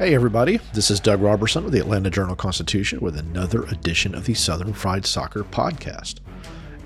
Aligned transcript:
Hey, 0.00 0.14
everybody. 0.14 0.56
This 0.72 0.90
is 0.90 0.98
Doug 0.98 1.20
Roberson 1.20 1.66
of 1.66 1.72
the 1.72 1.78
Atlanta 1.78 2.08
Journal 2.08 2.34
Constitution 2.34 3.00
with 3.00 3.18
another 3.18 3.64
edition 3.64 4.14
of 4.14 4.24
the 4.24 4.32
Southern 4.32 4.72
Fried 4.72 5.04
Soccer 5.04 5.44
Podcast. 5.44 6.20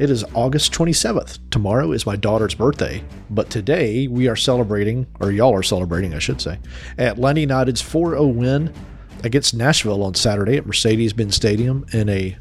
It 0.01 0.11
is 0.11 0.25
August 0.35 0.73
27th. 0.73 1.39
Tomorrow 1.53 1.93
is 1.93 2.07
my 2.07 2.17
daughter's 2.17 2.57
birthday, 2.57 3.05
but 3.31 3.51
today 3.51 4.09
we 4.09 4.27
are 4.27 4.35
celebrating, 4.35 5.07
or 5.21 5.31
y'all 5.31 5.55
are 5.55 5.63
celebrating, 5.63 6.13
I 6.13 6.19
should 6.19 6.41
say, 6.41 6.59
Atlanta 6.99 7.43
United's 7.43 7.81
4 7.81 8.15
0 8.15 8.27
win 8.27 8.75
against 9.23 9.55
Nashville 9.55 10.03
on 10.03 10.15
Saturday 10.15 10.57
at 10.57 10.67
Mercedes 10.67 11.13
Benz 11.13 11.37
Stadium 11.37 11.87
in 11.93 12.09
a 12.09 12.37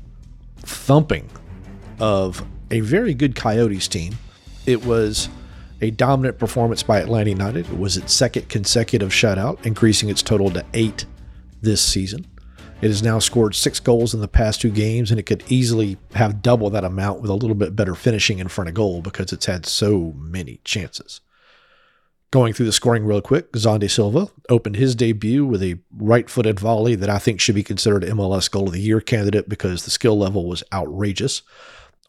thumping 0.58 1.30
of 2.00 2.44
a 2.72 2.80
very 2.80 3.14
good 3.14 3.36
Coyotes 3.36 3.88
team. 3.88 4.16
It 4.66 4.84
was 4.84 5.30
a 5.84 5.92
dominant 5.92 6.40
performance 6.40 6.82
by 6.82 7.00
Atlanta 7.00 7.30
United. 7.30 7.68
It 7.68 7.78
was 7.78 7.98
its 7.98 8.14
second 8.14 8.48
consecutive 8.48 9.10
shutout, 9.10 9.66
increasing 9.66 10.10
its 10.10 10.22
total 10.22 10.50
to 10.52 10.66
eight 10.74 11.06
this 11.62 11.82
season. 11.82 12.26
It 12.82 12.88
has 12.88 13.04
now 13.04 13.20
scored 13.20 13.54
six 13.54 13.82
goals 13.82 14.14
in 14.14 14.22
the 14.22 14.28
past 14.30 14.62
two 14.62 14.72
games, 14.72 15.12
and 15.12 15.20
it 15.20 15.26
could 15.26 15.44
easily 15.50 15.98
have 16.16 16.42
double 16.42 16.70
that 16.70 16.86
amount 16.86 17.22
with 17.22 17.30
a 17.30 17.36
little 17.36 17.56
bit 17.56 17.76
better 17.76 17.96
finishing 17.96 18.40
in 18.40 18.48
front 18.48 18.70
of 18.70 18.74
goal 18.74 19.02
because 19.02 19.34
it's 19.34 19.46
had 19.46 19.66
so 19.66 20.14
many 20.16 20.62
chances. 20.64 21.20
Going 22.32 22.54
through 22.54 22.66
the 22.66 22.72
scoring 22.72 23.06
real 23.06 23.22
quick, 23.22 23.52
Xande 23.52 23.92
Silva 23.92 24.28
opened 24.50 24.78
his 24.78 24.96
debut 24.96 25.46
with 25.46 25.62
a 25.62 25.80
right 25.96 26.30
footed 26.30 26.60
volley 26.60 26.96
that 26.96 27.10
I 27.10 27.20
think 27.20 27.42
should 27.42 27.56
be 27.56 27.64
considered 27.64 28.04
MLS 28.04 28.50
Goal 28.50 28.68
of 28.68 28.74
the 28.74 28.82
Year 28.82 29.02
candidate 29.02 29.50
because 29.50 29.84
the 29.84 29.92
skill 29.92 30.18
level 30.18 30.48
was 30.48 30.64
outrageous. 30.74 31.42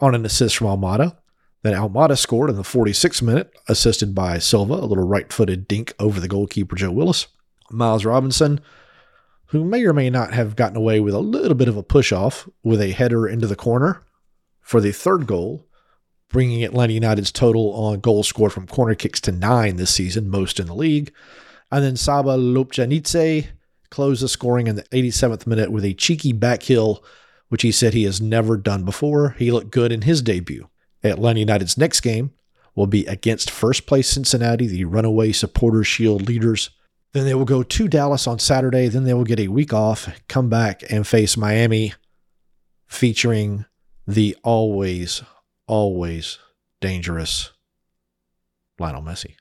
On 0.00 0.14
an 0.14 0.24
assist 0.24 0.56
from 0.56 0.68
Almada, 0.68 1.16
then 1.64 1.72
Almada 1.72 2.16
scored 2.16 2.50
in 2.50 2.56
the 2.56 2.62
46th 2.62 3.22
minute, 3.22 3.50
assisted 3.68 4.14
by 4.14 4.38
Silva, 4.38 4.74
a 4.74 4.84
little 4.84 5.06
right 5.06 5.32
footed 5.32 5.66
dink 5.66 5.94
over 5.98 6.20
the 6.20 6.28
goalkeeper 6.28 6.76
Joe 6.76 6.92
Willis. 6.92 7.26
Miles 7.70 8.04
Robinson, 8.04 8.60
who 9.46 9.64
may 9.64 9.82
or 9.84 9.94
may 9.94 10.10
not 10.10 10.34
have 10.34 10.56
gotten 10.56 10.76
away 10.76 11.00
with 11.00 11.14
a 11.14 11.20
little 11.20 11.54
bit 11.54 11.68
of 11.68 11.78
a 11.78 11.82
push 11.82 12.12
off 12.12 12.46
with 12.62 12.82
a 12.82 12.92
header 12.92 13.26
into 13.26 13.46
the 13.46 13.56
corner 13.56 14.02
for 14.60 14.78
the 14.78 14.92
third 14.92 15.26
goal, 15.26 15.66
bringing 16.28 16.62
Atlanta 16.62 16.92
United's 16.92 17.32
total 17.32 17.72
on 17.72 18.00
goals 18.00 18.28
scored 18.28 18.52
from 18.52 18.66
corner 18.66 18.94
kicks 18.94 19.20
to 19.22 19.32
nine 19.32 19.76
this 19.76 19.94
season, 19.94 20.28
most 20.28 20.60
in 20.60 20.66
the 20.66 20.74
league. 20.74 21.14
And 21.72 21.82
then 21.82 21.96
Saba 21.96 22.36
Lobjanidze 22.36 23.46
closed 23.88 24.22
the 24.22 24.28
scoring 24.28 24.66
in 24.66 24.76
the 24.76 24.82
87th 24.84 25.46
minute 25.46 25.72
with 25.72 25.84
a 25.84 25.94
cheeky 25.94 26.34
backheel, 26.34 27.02
which 27.48 27.62
he 27.62 27.72
said 27.72 27.94
he 27.94 28.04
has 28.04 28.20
never 28.20 28.58
done 28.58 28.84
before. 28.84 29.30
He 29.38 29.50
looked 29.50 29.70
good 29.70 29.92
in 29.92 30.02
his 30.02 30.20
debut. 30.20 30.68
Atlanta 31.04 31.40
United's 31.40 31.78
next 31.78 32.00
game 32.00 32.32
will 32.74 32.86
be 32.86 33.06
against 33.06 33.50
first 33.50 33.86
place 33.86 34.08
Cincinnati, 34.08 34.66
the 34.66 34.84
runaway 34.84 35.32
supporter 35.32 35.84
shield 35.84 36.26
leaders. 36.26 36.70
Then 37.12 37.24
they 37.24 37.34
will 37.34 37.44
go 37.44 37.62
to 37.62 37.88
Dallas 37.88 38.26
on 38.26 38.38
Saturday. 38.38 38.88
Then 38.88 39.04
they 39.04 39.14
will 39.14 39.24
get 39.24 39.38
a 39.38 39.48
week 39.48 39.72
off, 39.72 40.08
come 40.28 40.48
back 40.48 40.82
and 40.90 41.06
face 41.06 41.36
Miami, 41.36 41.94
featuring 42.86 43.66
the 44.06 44.36
always, 44.42 45.22
always 45.66 46.38
dangerous 46.80 47.52
Lionel 48.78 49.02
Messi. 49.02 49.36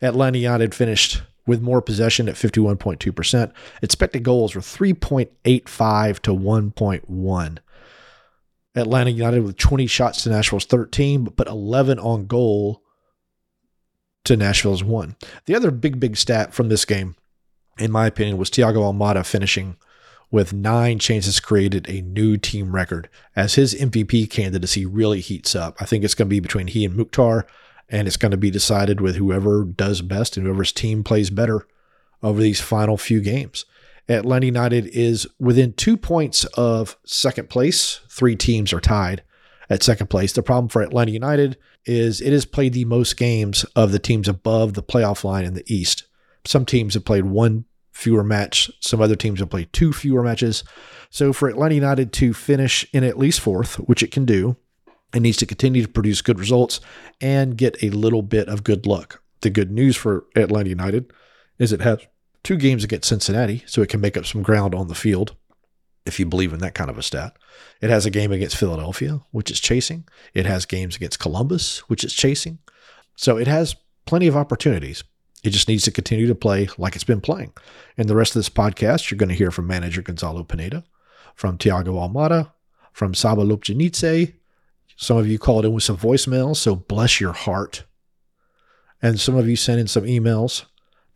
Atlanta 0.00 0.38
United 0.38 0.74
finished 0.74 1.22
with 1.46 1.60
more 1.60 1.82
possession 1.82 2.28
at 2.28 2.34
51.2%. 2.34 3.52
Expected 3.82 4.22
goals 4.22 4.54
were 4.54 4.60
3.85 4.60 6.20
to 6.20 6.30
1.1. 6.34 7.58
Atlanta 8.78 9.10
United 9.10 9.44
with 9.44 9.56
20 9.56 9.86
shots 9.86 10.22
to 10.22 10.30
Nashville's 10.30 10.64
13, 10.64 11.24
but 11.24 11.36
put 11.36 11.48
11 11.48 11.98
on 11.98 12.26
goal 12.26 12.82
to 14.24 14.36
Nashville's 14.36 14.84
one. 14.84 15.16
The 15.46 15.54
other 15.54 15.70
big, 15.70 16.00
big 16.00 16.16
stat 16.16 16.52
from 16.54 16.68
this 16.68 16.84
game, 16.84 17.16
in 17.78 17.90
my 17.90 18.06
opinion, 18.06 18.38
was 18.38 18.50
Thiago 18.50 18.92
Almada 18.92 19.24
finishing 19.24 19.76
with 20.30 20.52
nine 20.52 20.98
chances 20.98 21.40
created, 21.40 21.88
a 21.88 22.02
new 22.02 22.36
team 22.36 22.74
record. 22.74 23.08
As 23.34 23.54
his 23.54 23.74
MVP 23.74 24.28
candidacy 24.28 24.84
really 24.84 25.20
heats 25.20 25.56
up, 25.56 25.76
I 25.80 25.86
think 25.86 26.04
it's 26.04 26.14
going 26.14 26.28
to 26.28 26.30
be 26.34 26.40
between 26.40 26.66
he 26.66 26.84
and 26.84 26.94
Mukhtar, 26.94 27.46
and 27.88 28.06
it's 28.06 28.18
going 28.18 28.32
to 28.32 28.36
be 28.36 28.50
decided 28.50 29.00
with 29.00 29.16
whoever 29.16 29.64
does 29.64 30.02
best 30.02 30.36
and 30.36 30.46
whoever's 30.46 30.72
team 30.72 31.02
plays 31.02 31.30
better 31.30 31.66
over 32.22 32.40
these 32.40 32.60
final 32.60 32.98
few 32.98 33.20
games. 33.20 33.64
Atlanta 34.08 34.46
United 34.46 34.86
is 34.86 35.26
within 35.38 35.72
two 35.72 35.96
points 35.96 36.44
of 36.54 36.96
second 37.04 37.50
place. 37.50 38.00
Three 38.08 38.36
teams 38.36 38.72
are 38.72 38.80
tied 38.80 39.22
at 39.68 39.82
second 39.82 40.08
place. 40.08 40.32
The 40.32 40.42
problem 40.42 40.68
for 40.68 40.82
Atlanta 40.82 41.10
United 41.10 41.58
is 41.84 42.20
it 42.20 42.32
has 42.32 42.44
played 42.44 42.72
the 42.72 42.84
most 42.84 43.16
games 43.16 43.64
of 43.76 43.92
the 43.92 43.98
teams 43.98 44.28
above 44.28 44.74
the 44.74 44.82
playoff 44.82 45.24
line 45.24 45.44
in 45.44 45.54
the 45.54 45.64
East. 45.72 46.04
Some 46.44 46.64
teams 46.64 46.94
have 46.94 47.04
played 47.04 47.26
one 47.26 47.66
fewer 47.92 48.24
match, 48.24 48.70
some 48.80 49.02
other 49.02 49.16
teams 49.16 49.40
have 49.40 49.50
played 49.50 49.72
two 49.72 49.92
fewer 49.92 50.22
matches. 50.22 50.64
So 51.10 51.32
for 51.32 51.48
Atlanta 51.48 51.74
United 51.74 52.12
to 52.14 52.32
finish 52.32 52.86
in 52.92 53.04
at 53.04 53.18
least 53.18 53.40
fourth, 53.40 53.76
which 53.76 54.02
it 54.02 54.10
can 54.10 54.24
do, 54.24 54.56
it 55.12 55.20
needs 55.20 55.38
to 55.38 55.46
continue 55.46 55.82
to 55.82 55.88
produce 55.88 56.22
good 56.22 56.38
results 56.38 56.80
and 57.20 57.56
get 57.56 57.82
a 57.82 57.90
little 57.90 58.22
bit 58.22 58.48
of 58.48 58.62
good 58.62 58.86
luck. 58.86 59.22
The 59.40 59.50
good 59.50 59.70
news 59.70 59.96
for 59.96 60.26
Atlanta 60.36 60.68
United 60.68 61.12
is 61.58 61.72
it 61.72 61.80
has 61.80 62.06
two 62.48 62.56
games 62.56 62.82
against 62.82 63.10
Cincinnati, 63.10 63.62
so 63.66 63.82
it 63.82 63.90
can 63.90 64.00
make 64.00 64.16
up 64.16 64.24
some 64.24 64.40
ground 64.40 64.74
on 64.74 64.88
the 64.88 64.94
field, 64.94 65.34
if 66.06 66.18
you 66.18 66.24
believe 66.24 66.54
in 66.54 66.60
that 66.60 66.74
kind 66.74 66.88
of 66.88 66.96
a 66.96 67.02
stat. 67.02 67.36
It 67.82 67.90
has 67.90 68.06
a 68.06 68.10
game 68.10 68.32
against 68.32 68.56
Philadelphia, 68.56 69.20
which 69.32 69.50
is 69.50 69.60
chasing. 69.60 70.08
It 70.32 70.46
has 70.46 70.64
games 70.64 70.96
against 70.96 71.18
Columbus, 71.18 71.80
which 71.90 72.04
is 72.04 72.14
chasing. 72.14 72.58
So 73.16 73.36
it 73.36 73.48
has 73.48 73.76
plenty 74.06 74.28
of 74.28 74.34
opportunities. 74.34 75.04
It 75.44 75.50
just 75.50 75.68
needs 75.68 75.84
to 75.84 75.90
continue 75.90 76.26
to 76.26 76.34
play 76.34 76.70
like 76.78 76.94
it's 76.94 77.04
been 77.04 77.20
playing. 77.20 77.52
In 77.98 78.06
the 78.06 78.16
rest 78.16 78.34
of 78.34 78.38
this 78.38 78.48
podcast, 78.48 79.10
you're 79.10 79.18
going 79.18 79.28
to 79.28 79.34
hear 79.34 79.50
from 79.50 79.66
manager 79.66 80.00
Gonzalo 80.00 80.42
Pineda, 80.42 80.84
from 81.34 81.58
Thiago 81.58 81.98
Almada, 81.98 82.52
from 82.94 83.12
Saba 83.12 83.42
Lobjanidze. 83.42 84.32
Some 84.96 85.18
of 85.18 85.28
you 85.28 85.38
called 85.38 85.66
in 85.66 85.74
with 85.74 85.84
some 85.84 85.98
voicemails, 85.98 86.56
so 86.56 86.76
bless 86.76 87.20
your 87.20 87.34
heart. 87.34 87.84
And 89.02 89.20
some 89.20 89.36
of 89.36 89.50
you 89.50 89.54
sent 89.54 89.80
in 89.80 89.86
some 89.86 90.04
emails 90.04 90.64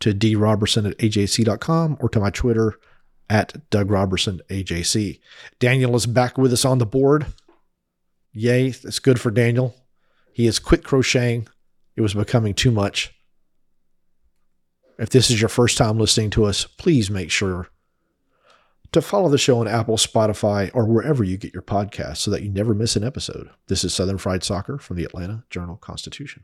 to 0.03 0.13
droberson 0.13 0.89
at 0.89 0.97
ajc.com 0.97 1.97
or 2.01 2.09
to 2.09 2.19
my 2.19 2.29
Twitter 2.29 2.75
at 3.29 3.69
Doug 3.69 3.89
Roberson 3.89 4.41
AJC. 4.49 5.21
Daniel 5.59 5.95
is 5.95 6.05
back 6.05 6.37
with 6.37 6.51
us 6.51 6.65
on 6.65 6.79
the 6.79 6.85
board. 6.85 7.25
Yay, 8.33 8.67
it's 8.67 8.99
good 8.99 9.21
for 9.21 9.31
Daniel. 9.31 9.73
He 10.33 10.45
has 10.45 10.59
quit 10.59 10.83
crocheting. 10.83 11.47
It 11.95 12.01
was 12.01 12.15
becoming 12.15 12.53
too 12.53 12.69
much. 12.69 13.13
If 14.99 15.09
this 15.09 15.31
is 15.31 15.39
your 15.39 15.49
first 15.49 15.77
time 15.77 15.97
listening 15.97 16.31
to 16.31 16.43
us, 16.43 16.65
please 16.65 17.09
make 17.09 17.31
sure 17.31 17.69
to 18.91 19.01
follow 19.01 19.29
the 19.29 19.37
show 19.37 19.59
on 19.59 19.69
Apple, 19.69 19.95
Spotify, 19.95 20.69
or 20.73 20.85
wherever 20.85 21.23
you 21.23 21.37
get 21.37 21.53
your 21.53 21.63
podcasts 21.63 22.17
so 22.17 22.31
that 22.31 22.43
you 22.43 22.49
never 22.49 22.73
miss 22.73 22.97
an 22.97 23.05
episode. 23.05 23.49
This 23.67 23.85
is 23.85 23.93
Southern 23.93 24.17
Fried 24.17 24.43
Soccer 24.43 24.77
from 24.77 24.97
the 24.97 25.05
Atlanta 25.05 25.45
Journal 25.49 25.77
Constitution. 25.77 26.43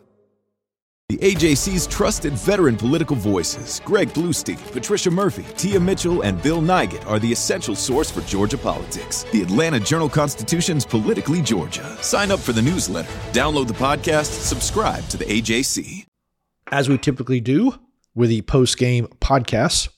The 1.11 1.17
AJC's 1.17 1.87
trusted 1.87 2.31
veteran 2.31 2.77
political 2.77 3.17
voices, 3.17 3.81
Greg 3.83 4.13
Bluestein, 4.13 4.57
Patricia 4.71 5.11
Murphy, 5.11 5.43
Tia 5.57 5.77
Mitchell, 5.77 6.21
and 6.21 6.41
Bill 6.41 6.61
Nigut, 6.61 7.05
are 7.05 7.19
the 7.19 7.29
essential 7.29 7.75
source 7.75 8.09
for 8.09 8.21
Georgia 8.21 8.57
politics. 8.57 9.25
The 9.33 9.41
Atlanta 9.41 9.77
Journal 9.77 10.07
Constitution's 10.07 10.85
Politically 10.85 11.41
Georgia. 11.41 11.83
Sign 12.01 12.31
up 12.31 12.39
for 12.39 12.53
the 12.53 12.61
newsletter, 12.61 13.11
download 13.33 13.67
the 13.67 13.73
podcast, 13.73 14.27
subscribe 14.27 15.05
to 15.09 15.17
the 15.17 15.25
AJC. 15.25 16.05
As 16.71 16.87
we 16.87 16.97
typically 16.97 17.41
do 17.41 17.77
with 18.15 18.29
the 18.29 18.43
post 18.43 18.77
game 18.77 19.07
podcasts, 19.19 19.89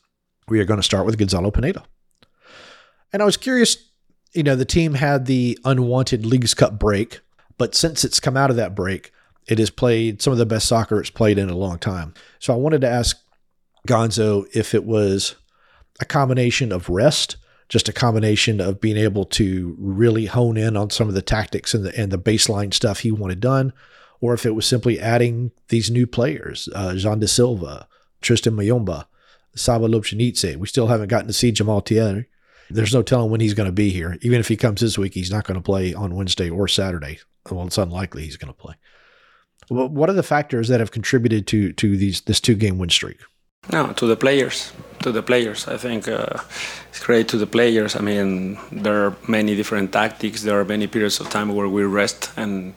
we 0.47 0.59
are 0.61 0.65
going 0.65 0.79
to 0.79 0.83
start 0.83 1.05
with 1.05 1.19
Gonzalo 1.19 1.51
Pineda. 1.51 1.83
And 3.11 3.21
I 3.21 3.25
was 3.25 3.37
curious, 3.37 3.77
you 4.33 4.41
know, 4.41 4.55
the 4.55 4.65
team 4.65 4.95
had 4.95 5.27
the 5.27 5.59
unwanted 5.63 6.25
Leagues 6.25 6.55
Cup 6.55 6.79
break, 6.79 7.19
but 7.59 7.75
since 7.75 8.03
it's 8.03 8.19
come 8.19 8.35
out 8.35 8.49
of 8.49 8.55
that 8.55 8.73
break, 8.73 9.11
it 9.47 9.59
has 9.59 9.69
played 9.69 10.21
some 10.21 10.33
of 10.33 10.39
the 10.39 10.45
best 10.45 10.67
soccer 10.67 10.99
it's 10.99 11.09
played 11.09 11.37
in 11.37 11.49
a 11.49 11.57
long 11.57 11.79
time. 11.79 12.13
So 12.39 12.53
I 12.53 12.57
wanted 12.57 12.81
to 12.81 12.89
ask 12.89 13.17
Gonzo 13.87 14.45
if 14.53 14.73
it 14.73 14.85
was 14.85 15.35
a 15.99 16.05
combination 16.05 16.71
of 16.71 16.89
rest, 16.89 17.37
just 17.69 17.89
a 17.89 17.93
combination 17.93 18.61
of 18.61 18.81
being 18.81 18.97
able 18.97 19.25
to 19.25 19.75
really 19.79 20.25
hone 20.25 20.57
in 20.57 20.77
on 20.77 20.89
some 20.89 21.07
of 21.07 21.13
the 21.13 21.21
tactics 21.21 21.73
and 21.73 21.85
the 21.85 21.97
and 21.99 22.11
the 22.11 22.19
baseline 22.19 22.73
stuff 22.73 22.99
he 22.99 23.11
wanted 23.11 23.39
done, 23.39 23.73
or 24.21 24.33
if 24.33 24.45
it 24.45 24.55
was 24.55 24.65
simply 24.65 24.99
adding 24.99 25.51
these 25.69 25.91
new 25.91 26.07
players, 26.07 26.69
uh, 26.75 26.93
de 26.93 27.27
Silva, 27.27 27.87
Tristan 28.21 28.55
Muyumba, 28.55 29.05
Saba 29.55 29.87
Lobjanidze. 29.87 30.55
We 30.55 30.67
still 30.67 30.87
haven't 30.87 31.09
gotten 31.09 31.27
to 31.27 31.33
see 31.33 31.51
Jamal 31.51 31.81
Thiaré. 31.81 32.25
There's 32.69 32.93
no 32.93 33.03
telling 33.03 33.29
when 33.29 33.41
he's 33.41 33.53
going 33.53 33.67
to 33.67 33.73
be 33.73 33.89
here. 33.89 34.17
Even 34.21 34.39
if 34.39 34.47
he 34.47 34.55
comes 34.55 34.81
this 34.81 34.97
week, 34.97 35.13
he's 35.13 35.31
not 35.31 35.43
going 35.43 35.59
to 35.59 35.61
play 35.61 35.93
on 35.93 36.15
Wednesday 36.15 36.49
or 36.49 36.67
Saturday. 36.67 37.19
Well, 37.51 37.67
it's 37.67 37.77
unlikely 37.77 38.23
he's 38.23 38.37
going 38.37 38.53
to 38.53 38.57
play. 38.57 38.75
What 39.69 40.09
are 40.09 40.13
the 40.13 40.23
factors 40.23 40.67
that 40.67 40.79
have 40.79 40.91
contributed 40.91 41.47
to 41.47 41.73
to 41.73 41.97
these 41.97 42.21
this 42.21 42.39
two 42.39 42.55
game 42.55 42.77
win 42.77 42.89
streak? 42.89 43.19
No, 43.71 43.93
to 43.93 44.05
the 44.05 44.17
players. 44.17 44.73
To 45.03 45.11
the 45.11 45.23
players. 45.23 45.67
I 45.67 45.77
think 45.77 46.07
uh, 46.07 46.37
it's 46.89 46.99
great 46.99 47.27
to 47.29 47.37
the 47.37 47.47
players. 47.47 47.95
I 47.95 48.01
mean, 48.01 48.57
there 48.71 49.05
are 49.05 49.15
many 49.27 49.55
different 49.55 49.91
tactics. 49.91 50.43
There 50.43 50.59
are 50.59 50.65
many 50.65 50.87
periods 50.87 51.19
of 51.19 51.29
time 51.29 51.55
where 51.55 51.67
we 51.69 51.83
rest, 51.83 52.31
and 52.35 52.73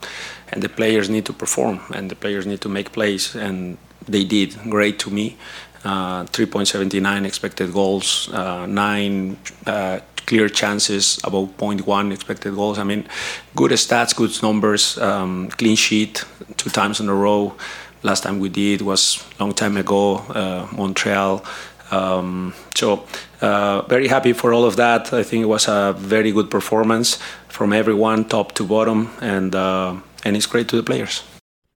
and 0.52 0.62
the 0.62 0.68
players 0.68 1.08
need 1.08 1.24
to 1.26 1.32
perform, 1.32 1.80
and 1.92 2.10
the 2.10 2.16
players 2.16 2.46
need 2.46 2.60
to 2.60 2.68
make 2.68 2.92
plays, 2.92 3.34
and 3.34 3.78
they 4.08 4.24
did 4.24 4.56
great 4.70 4.98
to 5.00 5.10
me. 5.10 5.36
Uh, 5.84 6.24
3.79 6.24 7.24
expected 7.24 7.72
goals, 7.72 8.28
uh, 8.32 8.66
nine 8.66 9.36
uh, 9.66 10.00
clear 10.26 10.48
chances, 10.48 11.18
about 11.24 11.56
0.1 11.56 12.12
expected 12.12 12.54
goals. 12.54 12.78
I 12.78 12.84
mean, 12.84 13.06
good 13.54 13.70
stats, 13.72 14.14
good 14.14 14.42
numbers, 14.42 14.98
um, 14.98 15.48
clean 15.50 15.76
sheet 15.76 16.24
two 16.56 16.70
times 16.70 17.00
in 17.00 17.08
a 17.08 17.14
row. 17.14 17.54
Last 18.02 18.22
time 18.22 18.38
we 18.38 18.48
did 18.48 18.82
was 18.82 19.24
a 19.38 19.42
long 19.42 19.54
time 19.54 19.76
ago, 19.76 20.18
uh, 20.18 20.68
Montreal. 20.76 21.44
Um, 21.90 22.54
so 22.74 23.06
uh, 23.40 23.82
very 23.82 24.08
happy 24.08 24.32
for 24.32 24.52
all 24.52 24.64
of 24.64 24.76
that. 24.76 25.12
I 25.12 25.22
think 25.22 25.42
it 25.42 25.46
was 25.46 25.68
a 25.68 25.94
very 25.96 26.32
good 26.32 26.50
performance 26.50 27.18
from 27.48 27.72
everyone, 27.72 28.24
top 28.24 28.52
to 28.52 28.64
bottom, 28.64 29.10
and 29.20 29.54
uh, 29.54 29.96
and 30.24 30.36
it's 30.36 30.46
great 30.46 30.68
to 30.68 30.76
the 30.76 30.82
players. 30.82 31.22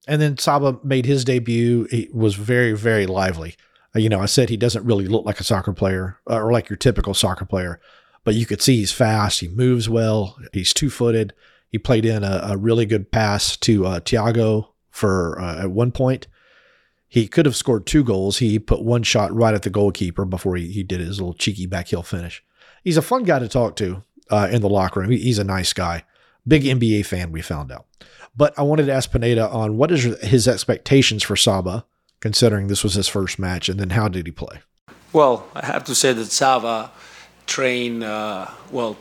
And 0.08 0.20
then 0.20 0.38
Saba 0.38 0.78
made 0.82 1.06
his 1.06 1.24
debut. 1.24 1.86
He 1.90 2.08
was 2.12 2.34
very 2.34 2.72
very 2.72 3.06
lively. 3.06 3.54
You 3.94 4.08
know, 4.08 4.20
I 4.20 4.26
said 4.26 4.50
he 4.50 4.56
doesn't 4.56 4.84
really 4.84 5.06
look 5.06 5.24
like 5.24 5.40
a 5.40 5.44
soccer 5.44 5.72
player 5.72 6.18
uh, 6.28 6.36
or 6.36 6.52
like 6.52 6.68
your 6.70 6.76
typical 6.76 7.12
soccer 7.12 7.44
player, 7.44 7.80
but 8.24 8.34
you 8.34 8.46
could 8.46 8.62
see 8.62 8.76
he's 8.76 8.92
fast. 8.92 9.40
He 9.40 9.48
moves 9.48 9.88
well. 9.88 10.36
He's 10.52 10.74
two 10.74 10.90
footed. 10.90 11.32
He 11.68 11.78
played 11.78 12.04
in 12.04 12.24
a, 12.24 12.40
a, 12.44 12.56
really 12.56 12.84
good 12.84 13.12
pass 13.12 13.56
to 13.58 13.86
uh, 13.86 14.00
for 14.90 15.40
uh, 15.40 15.62
at 15.62 15.70
one 15.70 15.92
point. 15.92 16.26
He 17.06 17.28
could 17.28 17.46
have 17.46 17.56
scored 17.56 17.86
two 17.86 18.04
goals. 18.04 18.38
He 18.38 18.58
put 18.58 18.82
one 18.82 19.02
shot 19.02 19.34
right 19.34 19.54
at 19.54 19.62
the 19.62 19.70
goalkeeper 19.70 20.24
before 20.24 20.56
he, 20.56 20.70
he 20.70 20.82
did 20.82 21.00
his 21.00 21.20
little 21.20 21.34
cheeky 21.34 21.66
back 21.66 21.88
heel 21.88 22.02
finish. 22.02 22.42
He's 22.84 22.96
a 22.96 23.02
fun 23.02 23.24
guy 23.24 23.38
to 23.38 23.48
talk 23.48 23.76
to 23.76 24.02
uh, 24.30 24.48
in 24.50 24.62
the 24.62 24.68
locker 24.68 25.00
room. 25.00 25.10
He, 25.10 25.18
he's 25.18 25.38
a 25.38 25.44
nice 25.44 25.72
guy. 25.72 26.04
Big 26.46 26.64
NBA 26.64 27.06
fan, 27.06 27.32
we 27.32 27.42
found 27.42 27.70
out. 27.70 27.86
But 28.36 28.56
I 28.58 28.62
wanted 28.62 28.86
to 28.86 28.92
ask 28.92 29.10
Pineda 29.10 29.48
on 29.48 29.76
what 29.76 29.90
is 29.90 30.04
his 30.22 30.46
expectations 30.46 31.22
for 31.22 31.36
Saba, 31.36 31.84
considering 32.20 32.66
this 32.68 32.84
was 32.84 32.94
his 32.94 33.08
first 33.08 33.38
match, 33.38 33.68
and 33.68 33.78
then 33.78 33.90
how 33.90 34.08
did 34.08 34.26
he 34.26 34.32
play? 34.32 34.60
Well, 35.12 35.48
I 35.54 35.66
have 35.66 35.84
to 35.84 35.94
say 35.94 36.12
that 36.12 36.26
Saba 36.26 36.92
trained, 37.50 38.04
uh, 38.04 38.46
well, 38.70 38.96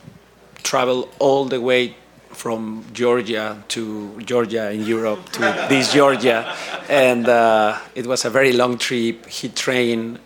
travel 0.64 1.08
all 1.20 1.46
the 1.46 1.62
way 1.62 1.96
from 2.32 2.84
Georgia 2.94 3.64
to 3.68 4.20
Georgia 4.26 4.72
in 4.72 4.84
Europe 4.86 5.22
to 5.34 5.40
this 5.70 5.94
Georgia, 5.94 6.56
and 6.90 7.30
uh, 7.30 7.78
it 7.94 8.08
was 8.08 8.26
a 8.26 8.30
very 8.30 8.54
long 8.54 8.78
trip. 8.78 9.28
He 9.28 9.50
trained, 9.50 10.20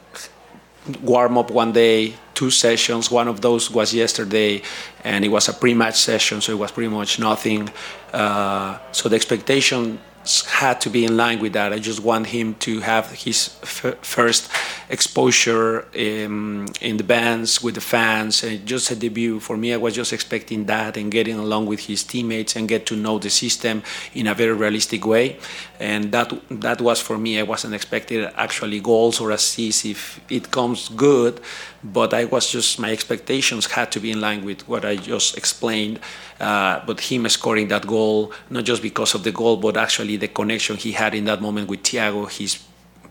warm 1.02 1.38
up 1.38 1.52
one 1.52 1.74
day, 1.74 2.14
two 2.34 2.50
sessions. 2.50 3.12
One 3.12 3.28
of 3.28 3.42
those 3.42 3.70
was 3.70 3.94
yesterday, 3.94 4.62
and 5.04 5.26
it 5.26 5.30
was 5.30 5.50
a 5.50 5.54
pre-match 5.54 5.96
session, 5.96 6.40
so 6.40 6.54
it 6.54 6.60
was 6.60 6.72
pretty 6.72 6.90
much 6.90 7.20
nothing. 7.20 7.70
Uh, 8.14 8.78
so 8.92 9.10
the 9.10 9.16
expectation 9.16 10.00
had 10.48 10.80
to 10.82 10.90
be 10.90 11.06
in 11.06 11.18
line 11.18 11.40
with 11.40 11.54
that. 11.54 11.74
I 11.74 11.80
just 11.80 12.02
want 12.02 12.28
him 12.28 12.56
to 12.56 12.80
have 12.80 13.12
his 13.12 13.56
f- 13.62 13.98
first 14.02 14.50
exposure 14.90 15.88
in, 15.94 16.68
in 16.82 16.98
the 16.98 17.04
bands 17.04 17.62
with 17.62 17.76
the 17.76 17.82
fans, 17.82 18.44
and 18.44 18.66
just 18.66 18.92
a 18.92 18.96
debut. 18.96 19.40
For 19.40 19.58
me, 19.58 19.74
I 19.74 19.78
was 19.78 19.96
just 19.96 20.14
expecting 20.14 20.66
that 20.66 20.98
and 20.98 21.12
getting 21.12 21.38
along 21.38 21.66
with 21.66 21.82
his 21.82 22.04
teammates 22.04 22.56
and 22.56 22.68
get 22.68 22.86
to 22.88 22.96
know 22.96 23.20
the 23.20 23.30
system 23.30 23.84
in 24.14 24.28
a 24.28 24.34
very 24.34 24.54
realistic 24.54 25.06
way. 25.06 25.38
And 25.80 26.12
that 26.12 26.34
that 26.50 26.82
was 26.82 27.02
for 27.02 27.18
me. 27.18 27.40
I 27.40 27.44
wasn't 27.44 27.74
expecting 27.74 28.24
actually 28.36 28.80
goals 28.80 29.20
or 29.20 29.32
assists 29.32 29.86
if 29.86 30.22
it 30.30 30.52
comes 30.52 30.90
good, 30.90 31.42
but 31.84 32.14
I 32.14 32.26
was 32.26 32.52
just 32.52 32.80
my 32.80 32.92
expectations 32.92 33.66
had 33.66 33.92
to 33.92 34.00
be 34.00 34.12
in 34.12 34.22
line 34.22 34.46
with 34.46 34.68
what 34.68 34.86
I 34.86 34.96
just 34.96 35.38
explained. 35.38 36.00
Uh, 36.40 36.82
but 36.86 37.00
him 37.00 37.28
scoring 37.30 37.68
that 37.70 37.86
goal, 37.86 38.34
not 38.50 38.64
just 38.64 38.82
because 38.82 39.14
of 39.16 39.24
the 39.24 39.32
goal, 39.32 39.58
but 39.58 39.78
actually 39.78 40.18
the 40.18 40.28
connection 40.28 40.78
he 40.78 40.94
had 40.94 41.14
in 41.14 41.26
that 41.26 41.42
moment 41.42 41.70
with 41.70 41.84
Thiago, 41.84 42.30
his 42.30 42.64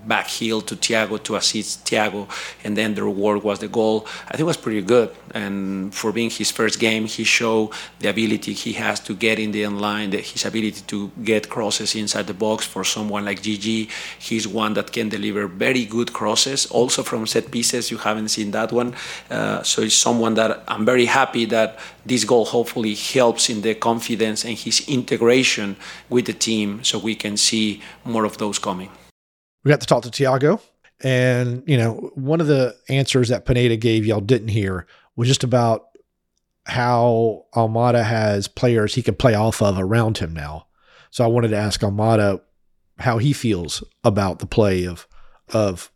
back 0.06 0.26
heel 0.26 0.60
to 0.62 0.76
Thiago 0.76 1.22
to 1.22 1.36
assist 1.36 1.84
Thiago, 1.84 2.28
and 2.64 2.76
then 2.76 2.94
the 2.94 3.02
reward 3.02 3.42
was 3.42 3.58
the 3.58 3.68
goal. 3.68 4.06
I 4.26 4.32
think 4.32 4.40
it 4.40 4.44
was 4.44 4.56
pretty 4.56 4.82
good. 4.82 5.14
And 5.34 5.94
for 5.94 6.12
being 6.12 6.30
his 6.30 6.50
first 6.50 6.78
game, 6.78 7.06
he 7.06 7.24
showed 7.24 7.70
the 8.00 8.08
ability 8.08 8.52
he 8.52 8.72
has 8.74 9.00
to 9.00 9.14
get 9.14 9.38
in 9.38 9.52
the 9.52 9.64
end 9.64 9.80
line, 9.80 10.10
the, 10.10 10.18
his 10.18 10.44
ability 10.44 10.82
to 10.88 11.10
get 11.24 11.48
crosses 11.48 11.94
inside 11.94 12.26
the 12.26 12.34
box. 12.34 12.66
For 12.66 12.84
someone 12.84 13.24
like 13.24 13.42
Gigi, 13.42 13.88
he's 14.18 14.46
one 14.46 14.74
that 14.74 14.92
can 14.92 15.08
deliver 15.08 15.46
very 15.46 15.84
good 15.84 16.12
crosses, 16.12 16.66
also 16.66 17.02
from 17.02 17.26
set 17.26 17.50
pieces. 17.50 17.90
You 17.90 17.98
haven't 17.98 18.28
seen 18.28 18.50
that 18.52 18.72
one. 18.72 18.94
Uh, 19.30 19.62
so 19.62 19.82
it's 19.82 19.94
someone 19.94 20.34
that 20.34 20.62
I'm 20.68 20.84
very 20.84 21.06
happy 21.06 21.44
that 21.46 21.78
this 22.04 22.24
goal 22.24 22.44
hopefully 22.44 22.94
helps 22.94 23.48
in 23.48 23.62
the 23.62 23.74
confidence 23.74 24.44
and 24.44 24.58
his 24.58 24.86
integration 24.88 25.76
with 26.08 26.26
the 26.26 26.32
team 26.32 26.82
so 26.82 26.98
we 26.98 27.14
can 27.14 27.36
see 27.36 27.80
more 28.04 28.24
of 28.24 28.38
those 28.38 28.58
coming 28.58 28.90
we 29.64 29.70
got 29.70 29.80
to 29.80 29.86
talk 29.86 30.02
to 30.02 30.10
Thiago. 30.10 30.60
And, 31.04 31.62
you 31.66 31.76
know, 31.76 32.12
one 32.14 32.40
of 32.40 32.46
the 32.46 32.76
answers 32.88 33.28
that 33.28 33.44
Pineda 33.44 33.76
gave 33.76 34.06
y'all 34.06 34.20
didn't 34.20 34.48
hear 34.48 34.86
was 35.16 35.28
just 35.28 35.44
about 35.44 35.86
how 36.64 37.46
Almada 37.54 38.04
has 38.04 38.46
players 38.46 38.94
he 38.94 39.02
can 39.02 39.16
play 39.16 39.34
off 39.34 39.60
of 39.60 39.78
around 39.78 40.18
him 40.18 40.32
now. 40.32 40.66
So 41.10 41.24
I 41.24 41.26
wanted 41.26 41.48
to 41.48 41.56
ask 41.56 41.80
Almada 41.80 42.40
how 42.98 43.18
he 43.18 43.32
feels 43.32 43.82
about 44.04 44.38
the 44.38 44.46
play 44.46 44.86
of 44.86 45.08
of 45.52 45.90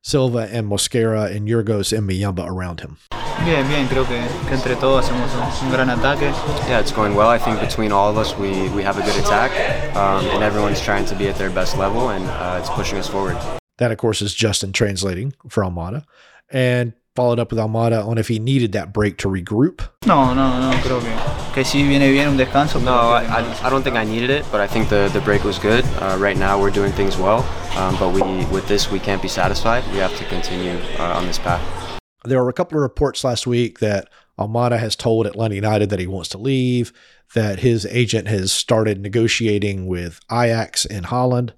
Silva 0.00 0.48
and 0.50 0.68
Mosquera 0.68 1.34
and 1.34 1.46
Giorgos 1.46 1.96
and 1.96 2.08
Muyumba 2.08 2.46
around 2.46 2.80
him. 2.80 2.98
Bien, 3.44 3.66
bien, 3.68 3.88
creo 3.88 4.04
que, 4.04 4.20
que 4.46 4.54
entre 4.54 4.76
todos 4.76 5.04
hacemos 5.04 5.30
un, 5.34 5.66
un, 5.66 5.72
gran 5.72 5.90
ataque. 5.90 6.32
Yeah, 6.68 6.80
it's 6.80 6.92
going 6.92 7.14
well. 7.14 7.28
I 7.28 7.38
think 7.38 7.60
between 7.60 7.90
all 7.90 8.08
of 8.08 8.16
us, 8.16 8.36
we, 8.38 8.68
we 8.70 8.82
have 8.82 8.98
a 8.98 9.02
good 9.02 9.16
attack, 9.16 9.50
um, 9.96 10.24
and 10.26 10.42
everyone's 10.42 10.80
trying 10.80 11.04
to 11.06 11.14
be 11.14 11.28
at 11.28 11.36
their 11.36 11.50
best 11.50 11.76
level, 11.76 12.10
and 12.10 12.24
uh, 12.24 12.58
it's 12.60 12.70
pushing 12.70 12.98
us 12.98 13.08
forward. 13.08 13.36
That, 13.78 13.90
of 13.90 13.98
course, 13.98 14.22
is 14.22 14.34
Justin 14.34 14.72
translating 14.72 15.34
for 15.48 15.64
Almada. 15.64 16.04
And 16.50 16.92
followed 17.14 17.38
up 17.38 17.50
with 17.50 17.58
Almada 17.58 18.06
on 18.06 18.16
if 18.16 18.28
he 18.28 18.38
needed 18.38 18.72
that 18.72 18.92
break 18.92 19.18
to 19.18 19.28
regroup. 19.28 19.80
No, 20.06 20.32
no, 20.32 20.60
no, 20.60 20.76
creo 20.78 21.00
que, 21.00 21.54
que 21.54 21.64
sí 21.64 21.86
viene 21.86 22.10
bien 22.10 22.28
un 22.28 22.36
descanso. 22.36 22.80
No, 22.80 23.10
I, 23.10 23.24
I, 23.24 23.66
I, 23.66 23.70
don't 23.70 23.82
think 23.82 23.96
I 23.96 24.04
needed 24.04 24.30
it, 24.30 24.44
but 24.50 24.60
I 24.60 24.66
think 24.66 24.88
the, 24.88 25.10
the 25.12 25.20
break 25.20 25.44
was 25.44 25.58
good. 25.58 25.84
Uh, 26.00 26.16
right 26.18 26.36
now, 26.36 26.60
we're 26.60 26.70
doing 26.70 26.92
things 26.92 27.16
well, 27.16 27.44
um, 27.76 27.96
but 27.98 28.12
we 28.12 28.22
with 28.46 28.66
this, 28.66 28.90
we 28.90 28.98
can't 28.98 29.20
be 29.20 29.28
satisfied. 29.28 29.84
We 29.92 29.98
have 29.98 30.16
to 30.18 30.24
continue 30.24 30.78
uh, 30.98 31.14
on 31.18 31.26
this 31.26 31.38
path. 31.38 31.81
There 32.24 32.42
were 32.42 32.48
a 32.48 32.52
couple 32.52 32.78
of 32.78 32.82
reports 32.82 33.24
last 33.24 33.46
week 33.46 33.80
that 33.80 34.08
Almada 34.38 34.78
has 34.78 34.94
told 34.94 35.26
Atlanta 35.26 35.54
United 35.54 35.90
that 35.90 35.98
he 35.98 36.06
wants 36.06 36.28
to 36.30 36.38
leave, 36.38 36.92
that 37.34 37.60
his 37.60 37.84
agent 37.86 38.28
has 38.28 38.52
started 38.52 39.00
negotiating 39.00 39.86
with 39.86 40.20
Ajax 40.30 40.84
in 40.84 41.04
Holland. 41.04 41.54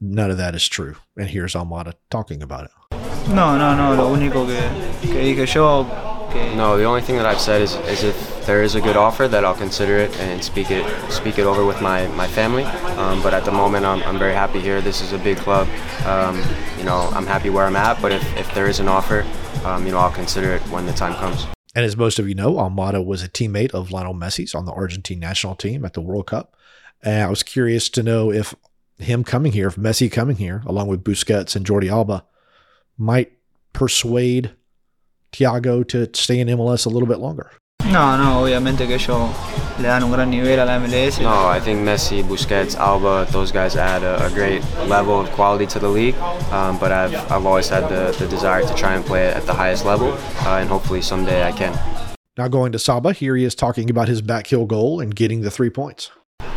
None 0.00 0.30
of 0.30 0.36
that 0.38 0.54
is 0.54 0.66
true. 0.68 0.96
And 1.16 1.28
here's 1.28 1.54
Almada 1.54 1.94
talking 2.10 2.42
about 2.42 2.64
it. 2.64 2.70
No, 3.28 3.58
no, 3.58 3.76
no. 3.76 3.94
Lo 3.94 4.08
único 4.12 4.46
que, 4.46 5.08
que 5.08 5.20
dije 5.22 5.46
yo. 5.54 6.07
Que 6.30 6.54
no, 6.54 6.76
the 6.76 6.84
only 6.84 7.00
thing 7.00 7.16
that 7.16 7.26
I've 7.26 7.40
said 7.40 7.62
is, 7.62 7.74
is 7.76 8.04
if 8.04 8.46
there 8.46 8.62
is 8.62 8.74
a 8.74 8.80
good 8.80 8.96
offer, 8.96 9.28
that 9.28 9.44
I'll 9.44 9.54
consider 9.54 9.96
it 9.96 10.14
and 10.20 10.42
speak 10.42 10.70
it 10.70 10.84
speak 11.10 11.38
it 11.38 11.46
over 11.46 11.64
with 11.64 11.80
my, 11.80 12.06
my 12.08 12.26
family. 12.26 12.64
Um, 12.64 13.22
but 13.22 13.34
at 13.34 13.44
the 13.44 13.52
moment, 13.52 13.84
I'm, 13.84 14.02
I'm 14.02 14.18
very 14.18 14.34
happy 14.34 14.60
here. 14.60 14.80
This 14.80 15.00
is 15.00 15.12
a 15.12 15.18
big 15.18 15.38
club. 15.38 15.68
Um, 16.04 16.42
you 16.78 16.84
know, 16.84 17.08
I'm 17.12 17.26
happy 17.26 17.50
where 17.50 17.64
I'm 17.64 17.76
at. 17.76 18.00
But 18.02 18.12
if, 18.12 18.36
if 18.36 18.52
there 18.54 18.68
is 18.68 18.80
an 18.80 18.88
offer, 18.88 19.26
um, 19.64 19.86
you 19.86 19.92
know, 19.92 19.98
I'll 19.98 20.10
consider 20.12 20.52
it 20.52 20.62
when 20.70 20.86
the 20.86 20.92
time 20.92 21.14
comes. 21.14 21.46
And 21.74 21.84
as 21.84 21.96
most 21.96 22.18
of 22.18 22.28
you 22.28 22.34
know, 22.34 22.54
Almada 22.54 23.04
was 23.04 23.22
a 23.22 23.28
teammate 23.28 23.72
of 23.72 23.92
Lionel 23.92 24.14
Messi's 24.14 24.54
on 24.54 24.64
the 24.64 24.72
Argentine 24.72 25.20
national 25.20 25.54
team 25.54 25.84
at 25.84 25.92
the 25.92 26.00
World 26.00 26.26
Cup. 26.26 26.56
And 27.02 27.22
I 27.22 27.30
was 27.30 27.42
curious 27.42 27.88
to 27.90 28.02
know 28.02 28.32
if 28.32 28.54
him 28.98 29.22
coming 29.24 29.52
here, 29.52 29.68
if 29.68 29.76
Messi 29.76 30.10
coming 30.10 30.36
here, 30.36 30.62
along 30.66 30.88
with 30.88 31.04
Busquets 31.04 31.54
and 31.54 31.64
Jordi 31.64 31.88
Alba, 31.90 32.24
might 32.96 33.32
persuade 33.72 34.52
Thiago 35.32 35.86
to 35.88 36.08
stay 36.14 36.40
in 36.40 36.48
MLS 36.48 36.86
a 36.86 36.88
little 36.88 37.08
bit 37.08 37.18
longer. 37.18 37.52
No, 37.84 38.18
no, 38.18 38.40
obviamente 38.42 38.86
que 38.86 38.96
ellos 38.96 39.30
le 39.78 39.84
dan 39.84 40.02
un 40.02 40.10
gran 40.10 40.28
nivel 40.28 40.60
a 40.60 40.64
la 40.66 40.78
MLS. 40.78 41.20
No, 41.20 41.48
I 41.48 41.58
think 41.58 41.80
Messi, 41.80 42.22
Busquets, 42.22 42.76
Alba, 42.76 43.26
those 43.30 43.50
guys 43.50 43.76
add 43.76 44.02
a, 44.02 44.26
a 44.26 44.30
great 44.30 44.62
level 44.88 45.18
of 45.18 45.30
quality 45.30 45.66
to 45.66 45.78
the 45.78 45.88
league. 45.88 46.14
Um, 46.52 46.78
but 46.78 46.92
I've, 46.92 47.14
I've 47.32 47.46
always 47.46 47.68
had 47.68 47.88
the, 47.88 48.14
the 48.18 48.28
desire 48.28 48.62
to 48.66 48.74
try 48.74 48.94
and 48.94 49.04
play 49.04 49.28
at 49.28 49.46
the 49.46 49.54
highest 49.54 49.86
level, 49.86 50.12
uh, 50.12 50.58
and 50.60 50.68
hopefully 50.68 51.00
someday 51.00 51.44
I 51.44 51.52
can. 51.52 51.78
Now 52.36 52.48
going 52.48 52.72
to 52.72 52.78
Saba, 52.78 53.14
here 53.14 53.36
he 53.36 53.44
is 53.44 53.54
talking 53.54 53.88
about 53.88 54.08
his 54.08 54.20
back 54.20 54.48
heel 54.48 54.66
goal 54.66 55.00
and 55.00 55.14
getting 55.14 55.40
the 55.40 55.50
three 55.50 55.70
points. 55.70 56.10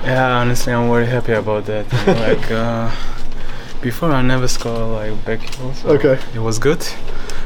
Yeah, 0.03 0.37
honestly, 0.37 0.73
I'm 0.73 0.89
very 0.89 1.05
happy 1.05 1.31
about 1.31 1.65
that. 1.67 1.85
like 2.07 2.51
uh, 2.51 2.91
before, 3.81 4.11
I 4.11 4.21
never 4.21 4.47
scored 4.47 4.91
like 4.91 5.25
back 5.25 5.39
heels. 5.39 5.77
So 5.79 5.89
okay, 5.89 6.19
it 6.35 6.39
was 6.39 6.59
good. 6.59 6.85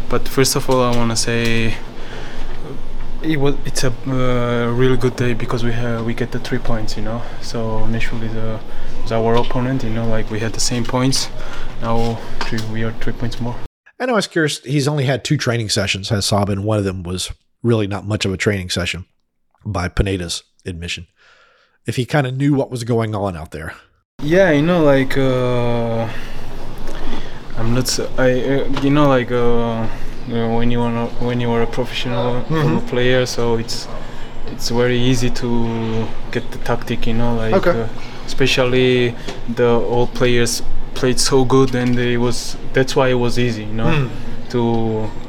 But 0.10 0.28
first 0.28 0.56
of 0.56 0.70
all, 0.70 0.82
I 0.84 0.96
want 0.96 1.12
to 1.12 1.18
say 1.18 1.76
it 3.24 3.40
was 3.40 3.56
it's 3.66 3.84
a 3.84 3.92
uh, 4.08 4.72
really 4.72 4.98
good 4.98 5.16
day 5.16 5.34
because 5.34 5.64
we 5.64 5.72
have 5.72 6.06
we 6.06 6.14
get 6.14 6.32
the 6.32 6.40
three 6.40 6.60
points, 6.60 6.96
you 6.96 7.04
know. 7.04 7.22
So 7.42 7.86
is, 7.86 8.36
a, 8.36 8.60
is 9.04 9.12
our 9.12 9.36
opponent, 9.36 9.84
you 9.84 9.90
know. 9.90 10.08
Like 10.08 10.30
we 10.30 10.40
had 10.40 10.54
the 10.54 10.60
same 10.60 10.84
points. 10.84 11.30
Now 11.82 12.16
three, 12.42 12.60
we 12.72 12.84
are 12.84 12.92
three 12.94 13.14
points 13.14 13.42
more. 13.42 13.56
and 14.00 14.12
I 14.12 14.14
was 14.14 14.28
curious. 14.28 14.64
He's 14.64 14.88
only 14.88 15.06
had 15.06 15.24
two 15.24 15.38
training 15.38 15.70
sessions, 15.70 16.10
has 16.10 16.26
Saba, 16.26 16.52
and 16.52 16.64
one 16.64 16.78
of 16.78 16.84
them 16.84 17.04
was 17.04 17.32
really 17.64 17.88
not 17.88 18.06
much 18.06 18.26
of 18.26 18.34
a 18.34 18.38
training 18.38 18.70
session 18.70 19.06
by 19.66 19.88
Pineda's 19.88 20.44
admission. 20.66 21.08
If 21.88 21.96
he 21.96 22.06
kind 22.06 22.28
of 22.28 22.36
knew 22.36 22.54
what 22.54 22.72
was 22.72 22.84
going 22.84 23.16
on 23.16 23.36
out 23.36 23.52
there. 23.52 23.74
Yeah, 24.22 24.52
you 24.52 24.62
know, 24.62 24.84
like 24.84 25.18
uh, 25.18 26.10
I'm 27.58 27.74
not. 27.74 27.88
So, 27.88 28.10
I 28.18 28.32
uh, 28.32 28.82
you 28.82 28.90
know 28.90 29.08
like 29.08 29.32
uh, 29.32 29.88
you 30.28 30.34
know, 30.36 30.56
when 30.58 30.72
you 30.72 30.80
wanna, 30.80 31.06
when 31.28 31.40
you 31.40 31.50
are 31.52 31.62
a 31.62 31.68
professional 31.68 32.44
Mhm. 32.44 32.88
player, 32.88 33.26
so 33.26 33.56
it's 33.58 33.88
it's 34.52 34.70
very 34.70 35.00
easy 35.00 35.30
to 35.30 36.08
get 36.32 36.52
the 36.52 36.58
tactic. 36.60 37.08
You 37.08 37.14
know, 37.14 37.36
like 37.36 37.54
Okay. 37.56 37.82
uh, 37.82 37.88
especially 38.26 39.16
the 39.56 39.68
old 39.68 40.14
players 40.14 40.62
played 40.96 41.20
so 41.20 41.46
good, 41.46 41.76
and 41.76 41.98
it 41.98 42.18
was 42.18 42.58
that's 42.74 42.96
why 42.96 43.10
it 43.10 43.20
was 43.20 43.38
easy. 43.40 43.64
You 43.64 43.74
know, 43.74 43.86
Mm. 43.92 44.10
to 44.50 44.62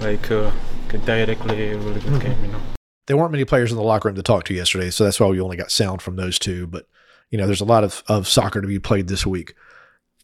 like 0.07 0.31
uh, 0.31 0.51
get 0.89 1.05
directly 1.07 1.73
a 1.73 1.79
really 1.79 2.01
good 2.01 2.13
Mhm. 2.15 2.21
game. 2.21 2.39
You 2.43 2.49
know. 2.53 2.61
There 3.07 3.17
weren't 3.17 3.31
many 3.31 3.45
players 3.45 3.71
in 3.71 3.77
the 3.77 3.85
locker 3.85 4.09
room 4.09 4.17
to 4.17 4.23
talk 4.23 4.45
to 4.47 4.55
yesterday, 4.55 4.91
so 4.91 5.05
that's 5.05 5.21
why 5.21 5.29
we 5.29 5.41
only 5.41 5.57
got 5.57 5.71
sound 5.71 6.03
from 6.03 6.17
those 6.17 6.39
two. 6.41 6.67
But 6.67 6.87
you 7.31 7.39
know, 7.39 7.47
there's 7.47 7.61
a 7.61 7.65
lot 7.75 7.83
of, 7.85 8.03
of 8.09 8.27
soccer 8.29 8.61
to 8.61 8.67
be 8.69 8.79
played 8.79 9.07
this 9.09 9.25
week. 9.27 9.55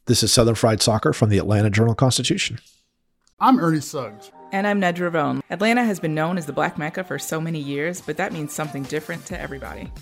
This 0.07 0.25
is 0.25 0.33
Southern 0.33 0.57
Fried 0.57 0.83
Soccer 0.83 1.13
from 1.13 1.29
the 1.29 1.39
Atlanta 1.39 1.71
Journal 1.71 1.95
Constitution. 1.95 2.59
I'm 3.39 3.61
Ernie 3.61 3.81
Suggs. 3.81 4.33
And 4.51 4.67
I'm 4.67 4.81
Nedra 4.81 5.15
Rhone. 5.15 5.45
Atlanta 5.49 5.85
has 5.85 6.01
been 6.01 6.13
known 6.13 6.39
as 6.39 6.45
the 6.45 6.53
Black 6.53 6.77
Mecca 6.77 7.05
for 7.05 7.21
so 7.21 7.41
many 7.41 7.61
years, 7.61 8.01
but 8.01 8.17
that 8.17 8.33
means 8.33 8.53
something 8.53 8.83
different 8.83 9.25
to 9.27 9.41
everybody. 9.41 9.93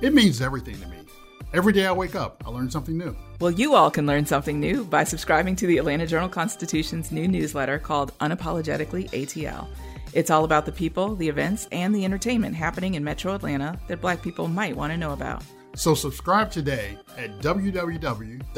It 0.00 0.12
means 0.12 0.42
everything 0.42 0.80
to 0.80 0.88
me. 0.88 0.96
Every 1.54 1.72
day 1.72 1.86
I 1.86 1.92
wake 1.92 2.16
up, 2.16 2.42
I 2.44 2.50
learn 2.50 2.68
something 2.72 2.98
new. 2.98 3.14
Well, 3.40 3.52
you 3.52 3.76
all 3.76 3.88
can 3.88 4.04
learn 4.04 4.26
something 4.26 4.58
new 4.58 4.84
by 4.84 5.04
subscribing 5.04 5.54
to 5.56 5.68
the 5.68 5.78
Atlanta 5.78 6.08
Journal 6.08 6.28
Constitution's 6.28 7.12
new 7.12 7.28
newsletter 7.28 7.78
called 7.78 8.18
Unapologetically 8.18 9.08
ATL. 9.10 9.68
It's 10.12 10.30
all 10.30 10.42
about 10.42 10.66
the 10.66 10.72
people, 10.72 11.14
the 11.14 11.28
events, 11.28 11.68
and 11.70 11.94
the 11.94 12.04
entertainment 12.04 12.56
happening 12.56 12.94
in 12.94 13.04
metro 13.04 13.36
Atlanta 13.36 13.78
that 13.86 14.00
black 14.00 14.22
people 14.22 14.48
might 14.48 14.76
want 14.76 14.92
to 14.92 14.96
know 14.96 15.12
about. 15.12 15.44
So 15.76 15.94
subscribe 15.94 16.50
today 16.50 16.98
at 17.18 17.38
www.ajc.com 17.38 18.48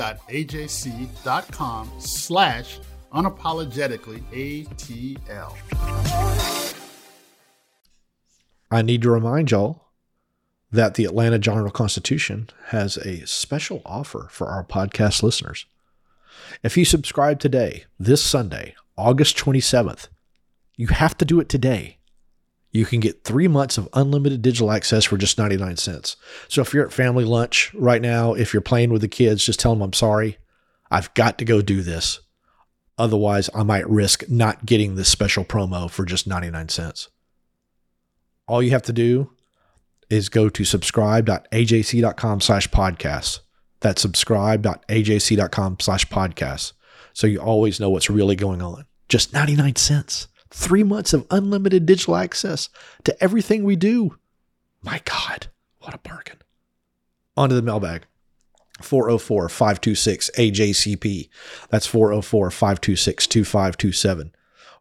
slash 1.98 2.78
unapologetically 3.12 4.22
ATL. 4.32 5.54
I 8.70 8.82
need 8.82 9.02
to 9.02 9.10
remind 9.10 9.50
y'all 9.50 9.88
that 10.70 10.94
the 10.94 11.06
Atlanta 11.06 11.38
Journal 11.40 11.70
Constitution 11.70 12.50
has 12.66 12.96
a 12.98 13.26
special 13.26 13.82
offer 13.84 14.28
for 14.30 14.46
our 14.46 14.62
podcast 14.62 15.22
listeners. 15.22 15.66
If 16.62 16.76
you 16.76 16.84
subscribe 16.84 17.40
today, 17.40 17.84
this 17.98 18.22
Sunday, 18.22 18.76
August 18.96 19.36
27th, 19.36 20.08
you 20.76 20.86
have 20.88 21.18
to 21.18 21.24
do 21.24 21.40
it 21.40 21.48
today. 21.48 21.97
You 22.78 22.86
can 22.86 23.00
get 23.00 23.24
three 23.24 23.48
months 23.48 23.76
of 23.76 23.88
unlimited 23.92 24.40
digital 24.40 24.70
access 24.70 25.04
for 25.04 25.16
just 25.16 25.36
99 25.36 25.78
cents. 25.78 26.14
So 26.46 26.62
if 26.62 26.72
you're 26.72 26.86
at 26.86 26.92
family 26.92 27.24
lunch 27.24 27.74
right 27.74 28.00
now, 28.00 28.34
if 28.34 28.54
you're 28.54 28.60
playing 28.60 28.92
with 28.92 29.00
the 29.00 29.08
kids, 29.08 29.44
just 29.44 29.58
tell 29.58 29.74
them 29.74 29.82
I'm 29.82 29.92
sorry. 29.92 30.38
I've 30.88 31.12
got 31.14 31.38
to 31.38 31.44
go 31.44 31.60
do 31.60 31.82
this. 31.82 32.20
Otherwise, 32.96 33.50
I 33.52 33.64
might 33.64 33.90
risk 33.90 34.28
not 34.28 34.64
getting 34.64 34.94
this 34.94 35.08
special 35.08 35.44
promo 35.44 35.90
for 35.90 36.04
just 36.04 36.28
99 36.28 36.68
cents. 36.68 37.08
All 38.46 38.62
you 38.62 38.70
have 38.70 38.82
to 38.82 38.92
do 38.92 39.32
is 40.08 40.28
go 40.28 40.48
to 40.48 40.64
subscribe.ajc.com 40.64 42.40
slash 42.40 42.68
podcasts. 42.68 43.40
That's 43.80 44.00
subscribe.ajc.com 44.02 45.76
slash 45.80 46.06
podcasts. 46.06 46.74
So 47.12 47.26
you 47.26 47.40
always 47.40 47.80
know 47.80 47.90
what's 47.90 48.08
really 48.08 48.36
going 48.36 48.62
on. 48.62 48.84
Just 49.08 49.32
99 49.32 49.74
cents. 49.74 50.28
Three 50.50 50.82
months 50.82 51.12
of 51.12 51.26
unlimited 51.30 51.86
digital 51.86 52.16
access 52.16 52.68
to 53.04 53.22
everything 53.22 53.64
we 53.64 53.76
do. 53.76 54.18
My 54.82 55.00
God, 55.04 55.48
what 55.80 55.94
a 55.94 55.98
bargain. 55.98 56.38
On 57.36 57.48
to 57.48 57.54
the 57.54 57.62
mailbag. 57.62 58.06
404 58.80 59.48
526 59.48 60.30
AJCP. 60.36 61.28
That's 61.68 61.86
404 61.86 62.50
526 62.50 63.26
2527 63.26 64.32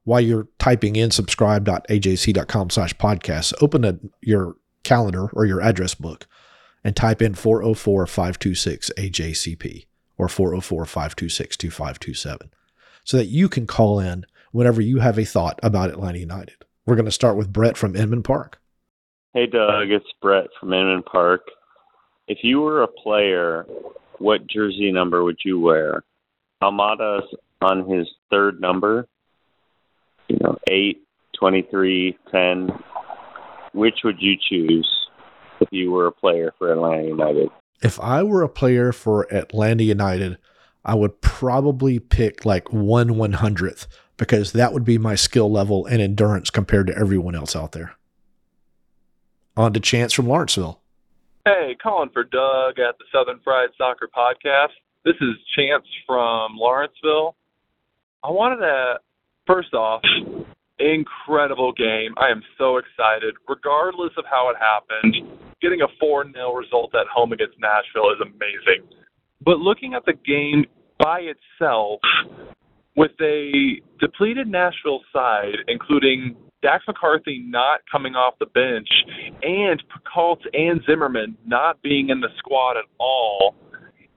while 0.07 0.21
you're 0.21 0.47
typing 0.57 0.95
in 0.95 1.11
subscribe.ajc.com 1.11 2.69
slash 2.69 2.93
podcast, 2.93 3.53
open 3.59 3.83
a, 3.83 3.99
your 4.21 4.55
calendar 4.83 5.27
or 5.33 5.45
your 5.45 5.61
address 5.61 5.95
book 5.95 6.25
and 6.81 6.95
type 6.95 7.21
in 7.21 7.33
404-526-AJCP 7.33 9.85
or 10.17 10.27
404-526-2527 10.27 12.49
so 13.03 13.17
that 13.17 13.25
you 13.25 13.49
can 13.49 13.67
call 13.67 13.99
in 13.99 14.25
whenever 14.57 14.81
you 14.81 14.97
have 14.97 15.19
a 15.19 15.23
thought 15.23 15.59
about 15.61 15.91
Atlanta 15.91 16.17
United. 16.17 16.65
We're 16.87 16.95
going 16.95 17.05
to 17.05 17.11
start 17.11 17.37
with 17.37 17.53
Brett 17.53 17.77
from 17.77 17.95
Inman 17.95 18.23
Park. 18.23 18.59
Hey, 19.35 19.45
Doug, 19.45 19.91
it's 19.91 20.11
Brett 20.19 20.47
from 20.59 20.73
Inman 20.73 21.03
Park. 21.03 21.41
If 22.27 22.39
you 22.41 22.61
were 22.61 22.81
a 22.81 22.87
player, 22.87 23.67
what 24.17 24.47
jersey 24.47 24.91
number 24.91 25.23
would 25.23 25.37
you 25.45 25.59
wear? 25.59 26.03
Almada's 26.63 27.31
on 27.61 27.87
his 27.87 28.07
third 28.31 28.59
number, 28.59 29.07
you 30.27 30.39
know, 30.41 30.57
8, 30.67 31.03
23, 31.39 32.17
10. 32.31 32.69
Which 33.75 33.99
would 34.03 34.17
you 34.19 34.37
choose 34.41 34.89
if 35.61 35.67
you 35.69 35.91
were 35.91 36.07
a 36.07 36.11
player 36.11 36.51
for 36.57 36.71
Atlanta 36.71 37.03
United? 37.03 37.49
If 37.83 37.99
I 37.99 38.23
were 38.23 38.41
a 38.41 38.49
player 38.49 38.91
for 38.91 39.31
Atlanta 39.31 39.83
United, 39.83 40.39
I 40.83 40.95
would 40.95 41.21
probably 41.21 41.99
pick 41.99 42.43
like 42.43 42.73
one 42.73 43.17
one 43.17 43.33
hundredth 43.33 43.87
because 44.17 44.51
that 44.51 44.73
would 44.73 44.83
be 44.83 44.97
my 44.97 45.15
skill 45.15 45.51
level 45.51 45.85
and 45.85 46.01
endurance 46.01 46.49
compared 46.49 46.87
to 46.87 46.97
everyone 46.97 47.35
else 47.35 47.55
out 47.55 47.71
there. 47.71 47.93
On 49.55 49.73
to 49.73 49.79
Chance 49.79 50.13
from 50.13 50.27
Lawrenceville. 50.27 50.81
Hey, 51.45 51.75
calling 51.81 52.09
for 52.11 52.23
Doug 52.23 52.79
at 52.79 52.97
the 52.97 53.05
Southern 53.11 53.39
Fried 53.43 53.69
Soccer 53.77 54.09
Podcast. 54.15 54.75
This 55.05 55.15
is 55.21 55.35
Chance 55.55 55.85
from 56.05 56.57
Lawrenceville. 56.57 57.35
I 58.23 58.31
wanted 58.31 58.57
to, 58.57 58.95
first 59.45 59.73
off, 59.73 60.01
incredible 60.79 61.71
game. 61.71 62.13
I 62.17 62.29
am 62.29 62.43
so 62.57 62.77
excited. 62.77 63.35
Regardless 63.47 64.11
of 64.17 64.25
how 64.29 64.51
it 64.51 64.57
happened, 64.59 65.15
getting 65.61 65.81
a 65.81 65.87
4 65.99 66.31
0 66.31 66.53
result 66.53 66.93
at 66.95 67.07
home 67.07 67.31
against 67.31 67.55
Nashville 67.59 68.11
is 68.11 68.21
amazing. 68.21 68.87
But 69.43 69.59
looking 69.59 69.93
at 69.93 70.05
the 70.05 70.13
game 70.13 70.65
by 70.99 71.21
itself, 71.21 72.01
with 72.97 73.11
a 73.21 73.79
depleted 73.99 74.47
Nashville 74.47 75.01
side, 75.13 75.55
including 75.67 76.35
Dax 76.63 76.83
McCarty 76.89 77.47
not 77.47 77.81
coming 77.89 78.15
off 78.15 78.33
the 78.39 78.47
bench 78.47 78.89
and 79.43 79.81
Picault 79.93 80.39
and 80.53 80.81
Zimmerman 80.87 81.37
not 81.45 81.81
being 81.83 82.09
in 82.09 82.19
the 82.19 82.29
squad 82.39 82.75
at 82.75 82.85
all, 82.99 83.55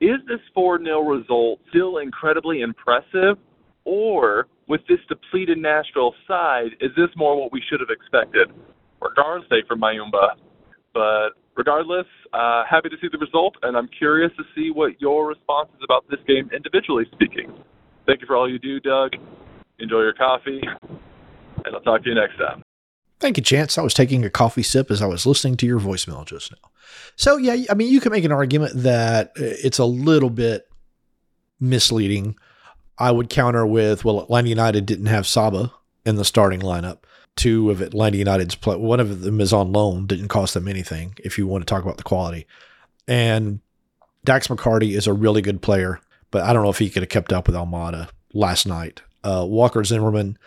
is 0.01 0.17
this 0.27 0.41
4 0.55 0.83
0 0.83 1.03
result 1.03 1.61
still 1.69 1.99
incredibly 1.99 2.63
impressive? 2.63 3.37
Or, 3.85 4.47
with 4.67 4.81
this 4.89 4.99
depleted 5.09 5.59
Nashville 5.59 6.15
side, 6.27 6.71
is 6.81 6.91
this 6.97 7.09
more 7.17 7.39
what 7.39 7.53
we 7.53 7.63
should 7.69 7.81
have 7.81 7.91
expected? 7.91 8.51
Regardless, 9.01 9.49
say 9.51 9.63
for 9.67 9.77
Muyumba. 9.77 10.37
But 10.95 11.31
regardless, 11.57 12.07
uh, 12.33 12.65
happy 12.69 12.89
to 12.89 12.97
see 13.01 13.09
the 13.11 13.19
result, 13.19 13.57
and 13.63 13.77
I'm 13.77 13.89
curious 13.89 14.33
to 14.37 14.45
see 14.55 14.71
what 14.71 15.01
your 15.01 15.27
response 15.27 15.69
is 15.77 15.81
about 15.85 16.05
this 16.09 16.21
game 16.27 16.51
individually 16.55 17.05
speaking. 17.13 17.53
Thank 18.07 18.21
you 18.21 18.27
for 18.27 18.37
all 18.37 18.51
you 18.51 18.59
do, 18.59 18.81
Doug. 18.81 19.13
Enjoy 19.79 20.01
your 20.01 20.15
coffee, 20.15 20.61
and 21.65 21.75
I'll 21.75 21.81
talk 21.81 22.03
to 22.03 22.09
you 22.09 22.15
next 22.15 22.37
time. 22.37 22.63
Thank 23.19 23.37
you, 23.37 23.43
Chance. 23.43 23.77
I 23.79 23.83
was 23.83 23.95
taking 23.95 24.25
a 24.25 24.31
coffee 24.31 24.63
sip 24.63 24.91
as 24.91 25.03
I 25.03 25.07
was 25.07 25.27
listening 25.27 25.57
to 25.59 25.67
your 25.67 25.79
voicemail 25.79 26.25
just 26.25 26.51
now. 26.51 26.71
So, 27.17 27.37
yeah, 27.37 27.65
I 27.71 27.75
mean, 27.75 27.93
you 27.93 28.01
can 28.01 28.13
make 28.13 28.25
an 28.25 28.33
argument 28.33 28.73
that 28.83 29.33
it's 29.37 29.79
a 29.79 29.85
little 29.85 30.31
bit 30.31 30.69
misleading. 31.61 32.37
I 32.99 33.11
would 33.11 33.29
counter 33.29 33.67
with, 33.67 34.05
well, 34.05 34.21
Atlanta 34.21 34.49
United 34.49 34.87
didn't 34.87 35.07
have 35.07 35.27
Saba 35.27 35.73
in 36.05 36.17
the 36.17 36.25
starting 36.25 36.61
lineup. 36.61 37.01
Two 37.37 37.71
of 37.71 37.81
Atlanta 37.81 38.19
United's 38.19 38.55
play, 38.55 38.77
one 38.77 39.01
of 39.01 39.21
them 39.23 39.41
is 39.41 39.53
on 39.53 39.73
loan, 39.73 40.07
didn't 40.07 40.29
cost 40.29 40.55
them 40.55 40.67
anything 40.67 41.15
if 41.19 41.39
you 41.39 41.47
want 41.47 41.63
to 41.63 41.67
talk 41.67 41.83
about 41.83 41.97
the 41.97 42.03
quality. 42.03 42.47
And 43.07 43.61
Dax 44.25 44.49
McCarty 44.49 44.97
is 44.97 45.07
a 45.07 45.13
really 45.13 45.41
good 45.41 45.63
player, 45.63 46.01
but 46.31 46.43
I 46.43 46.53
don't 46.53 46.63
know 46.63 46.71
if 46.71 46.79
he 46.79 46.91
could 46.91 47.03
have 47.03 47.11
kept 47.11 47.33
up 47.33 47.47
with 47.47 47.57
Almada 47.57 48.09
last 48.33 48.67
night. 48.67 49.03
Uh, 49.23 49.45
Walker 49.47 49.85
Zimmerman 49.85 50.39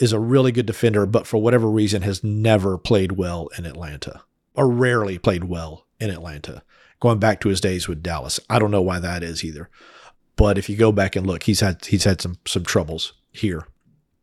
is 0.00 0.12
a 0.12 0.20
really 0.20 0.52
good 0.52 0.66
defender, 0.66 1.06
but 1.06 1.26
for 1.26 1.38
whatever 1.38 1.70
reason 1.70 2.02
has 2.02 2.22
never 2.22 2.78
played 2.78 3.12
well 3.12 3.48
in 3.56 3.66
Atlanta 3.66 4.22
or 4.54 4.68
rarely 4.68 5.18
played 5.18 5.44
well 5.44 5.86
in 6.00 6.10
Atlanta, 6.10 6.62
going 7.00 7.18
back 7.18 7.40
to 7.40 7.48
his 7.48 7.60
days 7.60 7.88
with 7.88 8.02
Dallas. 8.02 8.40
I 8.48 8.58
don't 8.58 8.70
know 8.70 8.82
why 8.82 8.98
that 9.00 9.22
is 9.22 9.44
either. 9.44 9.68
But 10.36 10.58
if 10.58 10.68
you 10.68 10.76
go 10.76 10.92
back 10.92 11.16
and 11.16 11.26
look, 11.26 11.44
he's 11.44 11.60
had 11.60 11.84
he's 11.84 12.04
had 12.04 12.20
some 12.20 12.38
some 12.44 12.64
troubles 12.64 13.12
here. 13.30 13.66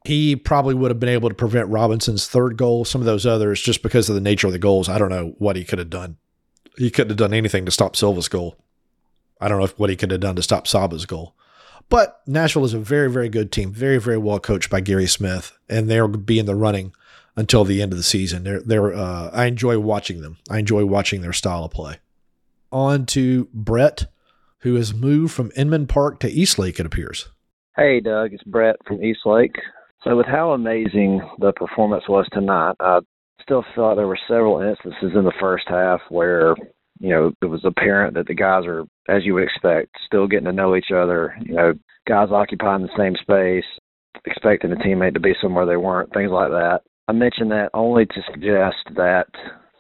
He 0.06 0.36
probably 0.36 0.74
would 0.74 0.92
have 0.92 1.00
been 1.00 1.10
able 1.10 1.30
to 1.30 1.36
prevent 1.36 1.70
Robinson's 1.70 2.28
third 2.28 2.58
goal. 2.58 2.86
Some 2.86 3.02
of 3.02 3.06
those 3.06 3.26
others, 3.26 3.62
just 3.62 3.84
because 3.84 4.10
of 4.10 4.16
the 4.16 4.22
nature 4.22 4.48
of 4.48 4.54
the 4.54 4.60
goals, 4.60 4.90
I 4.90 4.98
don't 4.98 5.10
know 5.10 5.36
what 5.38 5.56
he 5.56 5.64
could 5.64 5.80
have 5.80 5.90
done. 5.90 6.18
He 6.78 6.90
couldn't 6.90 7.12
have 7.12 7.18
done 7.18 7.34
anything 7.34 7.66
to 7.66 7.72
stop 7.72 7.96
Silva's 7.96 8.28
goal. 8.28 8.58
I 9.42 9.48
don't 9.48 9.58
know 9.58 9.66
if 9.66 9.78
what 9.78 9.90
he 9.90 9.96
could 9.96 10.12
have 10.12 10.22
done 10.22 10.36
to 10.36 10.44
stop 10.44 10.68
Saba's 10.68 11.06
goal. 11.06 11.36
But 11.90 12.22
Nashville 12.26 12.64
is 12.64 12.74
a 12.74 12.80
very, 12.80 13.12
very 13.12 13.28
good 13.28 13.52
team, 13.52 13.74
very, 13.74 13.98
very 13.98 14.18
well 14.18 14.40
coached 14.40 14.70
by 14.70 14.80
Gary 14.80 15.08
Smith, 15.08 15.58
and 15.68 15.90
they'll 15.90 16.08
be 16.08 16.40
in 16.40 16.46
the 16.46 16.56
running 16.56 16.94
until 17.36 17.66
the 17.66 17.82
end 17.82 17.92
of 17.92 17.98
the 17.98 18.04
season. 18.04 18.44
They're, 18.44 18.62
they're, 18.62 18.94
uh, 18.94 19.30
I 19.34 19.46
enjoy 19.46 19.80
watching 19.80 20.22
them. 20.22 20.38
I 20.50 20.60
enjoy 20.60 20.86
watching 20.86 21.22
their 21.22 21.34
style 21.34 21.66
of 21.66 21.72
play. 21.72 21.98
On 22.72 23.06
to 23.08 23.50
Brett, 23.54 24.06
who 24.60 24.76
has 24.76 24.94
moved 24.94 25.34
from 25.34 25.52
Inman 25.58 25.88
Park 25.88 26.20
to 26.22 26.30
Eastlake, 26.30 26.80
it 26.80 26.86
appears. 26.86 27.28
Hey, 27.76 28.00
Doug, 28.00 28.34
it's 28.34 28.44
Brett 28.44 28.78
from 28.88 29.04
Eastlake. 29.04 29.56
So, 30.04 30.16
with 30.16 30.28
how 30.28 30.52
amazing 30.52 31.22
the 31.40 31.52
performance 31.54 32.04
was 32.08 32.26
tonight, 32.32 32.76
I 32.80 33.00
still 33.42 33.64
thought 33.76 33.96
there 33.96 34.08
were 34.08 34.18
several 34.28 34.62
instances 34.62 35.12
in 35.16 35.26
the 35.26 35.34
first 35.40 35.66
half 35.68 36.00
where 36.10 36.56
you 37.02 37.10
know, 37.10 37.32
it 37.42 37.48
was 37.48 37.62
apparent 37.66 38.14
that 38.14 38.28
the 38.28 38.36
guys 38.36 38.64
are, 38.66 38.86
as 39.10 39.26
you 39.26 39.34
would 39.34 39.44
expect, 39.44 39.90
still 40.06 40.28
getting 40.28 40.46
to 40.46 40.54
know 40.54 40.76
each 40.76 40.92
other. 40.96 41.36
You 41.42 41.56
know, 41.56 41.74
guys 42.08 42.30
occupying 42.30 42.84
the 42.84 42.90
same 42.98 43.16
space, 43.16 43.66
expecting 44.26 44.72
a 44.72 44.76
teammate 44.76 45.16
to 45.16 45.20
be 45.20 45.34
somewhere 45.42 45.66
they 45.66 45.78
weren't, 45.78 46.14
things 46.14 46.32
like 46.32 46.50
that. 46.50 46.82
I 47.08 47.14
mention 47.14 47.50
that 47.50 47.72
only 47.74 48.06
to 48.06 48.22
suggest 48.32 48.96
that 48.96 49.26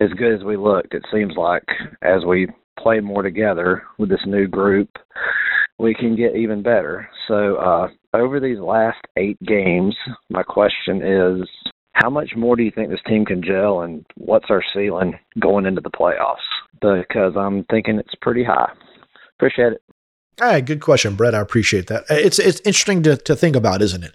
as 0.02 0.10
good 0.18 0.34
as 0.34 0.44
we 0.44 0.58
looked, 0.58 0.96
it 0.96 1.04
seems 1.14 1.34
like 1.38 1.64
as 2.02 2.26
we 2.26 2.48
play 2.80 3.00
more 3.00 3.22
together 3.22 3.84
with 4.00 4.10
this 4.10 4.26
new 4.26 4.48
group, 4.48 4.90
we 5.78 5.94
can 5.94 6.16
get 6.16 6.36
even 6.36 6.64
better. 6.64 7.08
So, 7.28 7.58
uh, 7.58 7.88
over 8.14 8.40
these 8.40 8.60
last 8.60 9.00
eight 9.18 9.40
games, 9.44 9.96
my 10.30 10.44
question 10.44 11.02
is 11.04 11.48
how 11.94 12.10
much 12.10 12.32
more 12.36 12.56
do 12.56 12.64
you 12.64 12.72
think 12.72 12.90
this 12.90 13.02
team 13.08 13.26
can 13.26 13.44
gel, 13.44 13.82
and 13.82 14.06
what's 14.16 14.50
our 14.50 14.64
ceiling 14.74 15.20
going 15.40 15.66
into 15.66 15.82
the 15.82 15.90
playoffs? 15.90 16.38
Because 16.82 17.34
I'm 17.36 17.66
thinking 17.66 18.00
it's 18.00 18.16
pretty 18.22 18.44
high. 18.44 18.72
Appreciate 19.38 19.74
it. 19.74 19.84
All 20.42 20.48
right, 20.48 20.66
good 20.66 20.82
question, 20.82 21.16
Brett. 21.16 21.36
I 21.36 21.42
appreciate 21.42 21.88
that. 21.88 22.06
It's 22.10 22.40
it's 22.40 22.62
interesting 22.62 23.04
to, 23.04 23.18
to 23.18 23.36
think 23.36 23.56
about, 23.56 23.82
isn't 23.82 24.04
it? 24.04 24.14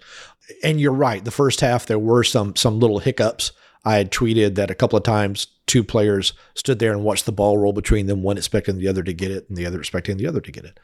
And 0.63 0.81
you're 0.81 0.91
right. 0.91 1.23
The 1.23 1.31
first 1.31 1.61
half 1.61 1.85
there 1.85 1.99
were 1.99 2.23
some 2.23 2.55
some 2.55 2.79
little 2.79 2.99
hiccups. 2.99 3.51
I 3.85 3.95
had 3.95 4.11
tweeted 4.11 4.55
that 4.55 4.71
a 4.71 4.75
couple 4.75 4.97
of 4.97 5.03
times 5.03 5.47
two 5.67 5.83
players 5.83 6.33
stood 6.55 6.79
there 6.79 6.91
and 6.91 7.03
watched 7.03 7.25
the 7.25 7.31
ball 7.31 7.57
roll 7.57 7.71
between 7.71 8.07
them, 8.07 8.23
one 8.23 8.37
expecting 8.37 8.77
the 8.77 8.87
other 8.87 9.03
to 9.03 9.13
get 9.13 9.31
it 9.31 9.47
and 9.47 9.57
the 9.57 9.65
other 9.65 9.79
expecting 9.79 10.17
the 10.17 10.27
other 10.27 10.41
to 10.41 10.51
get 10.51 10.65
it. 10.65 10.79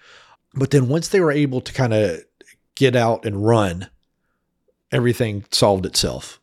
But 0.53 0.71
then 0.71 0.88
once 0.88 1.09
they 1.09 1.19
were 1.19 1.31
able 1.31 1.59
to 1.62 1.73
kind 1.73 1.93
of 1.93 2.21
get 2.75 2.95
out 2.95 3.25
and 3.25 3.45
run, 3.45 3.89
everything 4.91 5.43
solved 5.51 5.85
itself 5.85 6.39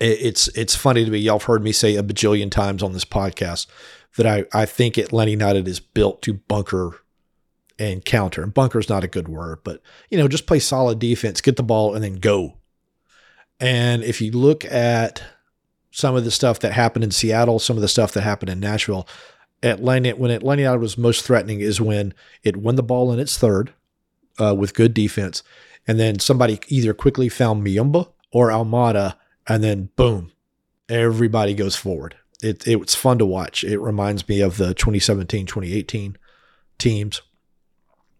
it's 0.00 0.48
it's 0.48 0.74
funny 0.74 1.04
to 1.04 1.10
me. 1.10 1.18
Y'all 1.18 1.38
have 1.38 1.46
heard 1.46 1.62
me 1.62 1.72
say 1.72 1.96
a 1.96 2.02
bajillion 2.02 2.50
times 2.50 2.82
on 2.82 2.92
this 2.92 3.04
podcast 3.04 3.66
that 4.16 4.26
I, 4.26 4.44
I 4.52 4.66
think 4.66 4.96
Atlanta 4.96 5.30
United 5.30 5.66
is 5.66 5.80
built 5.80 6.22
to 6.22 6.34
bunker 6.34 7.00
and 7.78 8.04
counter. 8.04 8.42
And 8.42 8.54
bunker 8.54 8.78
is 8.78 8.88
not 8.88 9.04
a 9.04 9.08
good 9.08 9.28
word, 9.28 9.60
but 9.64 9.80
you 10.10 10.18
know, 10.18 10.28
just 10.28 10.46
play 10.46 10.58
solid 10.58 10.98
defense, 10.98 11.40
get 11.40 11.56
the 11.56 11.62
ball, 11.62 11.94
and 11.94 12.04
then 12.04 12.16
go. 12.16 12.58
And 13.60 14.02
if 14.02 14.20
you 14.20 14.32
look 14.32 14.64
at 14.64 15.22
some 15.90 16.16
of 16.16 16.24
the 16.24 16.30
stuff 16.30 16.58
that 16.60 16.72
happened 16.72 17.04
in 17.04 17.10
Seattle, 17.10 17.58
some 17.58 17.76
of 17.76 17.82
the 17.82 17.88
stuff 17.88 18.12
that 18.12 18.22
happened 18.22 18.50
in 18.50 18.60
Nashville, 18.60 19.08
Atlanta 19.62 20.10
when 20.10 20.30
Atlanta 20.30 20.62
United 20.62 20.80
was 20.80 20.98
most 20.98 21.24
threatening 21.24 21.60
is 21.60 21.80
when 21.80 22.12
it 22.42 22.56
won 22.56 22.74
the 22.74 22.82
ball 22.82 23.12
in 23.12 23.18
its 23.18 23.38
third 23.38 23.72
uh, 24.38 24.54
with 24.54 24.74
good 24.74 24.92
defense, 24.92 25.42
and 25.86 25.98
then 25.98 26.18
somebody 26.18 26.60
either 26.68 26.92
quickly 26.92 27.28
found 27.28 27.64
Muyumba 27.64 28.08
or 28.32 28.48
Almada 28.48 29.14
and 29.48 29.62
then 29.62 29.90
boom, 29.96 30.32
everybody 30.88 31.54
goes 31.54 31.76
forward. 31.76 32.16
It, 32.42 32.66
it 32.66 32.76
was 32.76 32.94
fun 32.94 33.18
to 33.18 33.26
watch. 33.26 33.64
It 33.64 33.78
reminds 33.78 34.28
me 34.28 34.40
of 34.40 34.56
the 34.56 34.74
2017 34.74 35.46
2018 35.46 36.18
teams. 36.78 37.22